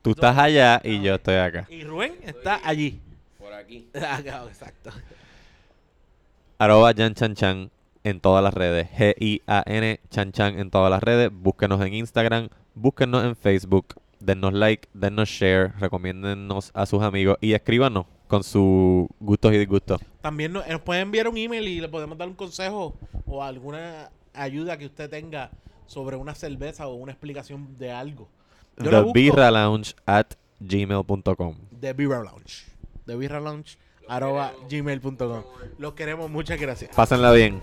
[0.00, 1.66] tú estás allá y yo estoy acá.
[1.70, 3.00] Y Rubén está allí.
[3.38, 3.88] Por aquí.
[3.94, 4.90] Acá, exacto.
[6.58, 7.70] Arroba Jan Chan Chan
[8.04, 8.88] en todas las redes.
[8.96, 11.30] G-I-A-N Chan Chan en todas las redes.
[11.32, 13.94] Búsquenos en Instagram, búsquenos en Facebook.
[14.20, 20.00] Dennos like, dennos share, recomiéndennos a sus amigos y escríbanos con sus gustos y disgustos.
[20.22, 22.94] También nos, nos pueden enviar un email y le podemos dar un consejo
[23.26, 25.50] o alguna ayuda que usted tenga
[25.86, 28.30] sobre una cerveza o una explicación de algo.
[28.78, 29.12] Yo The.
[29.12, 30.28] Birra Lounge at
[30.60, 31.56] gmail.com.
[31.78, 32.64] The Birra Lounge.
[33.04, 33.76] The Birra Lounge
[34.08, 35.42] arroba gmail.com.
[35.76, 36.90] Los queremos, muchas gracias.
[36.96, 37.60] Pásenla bien.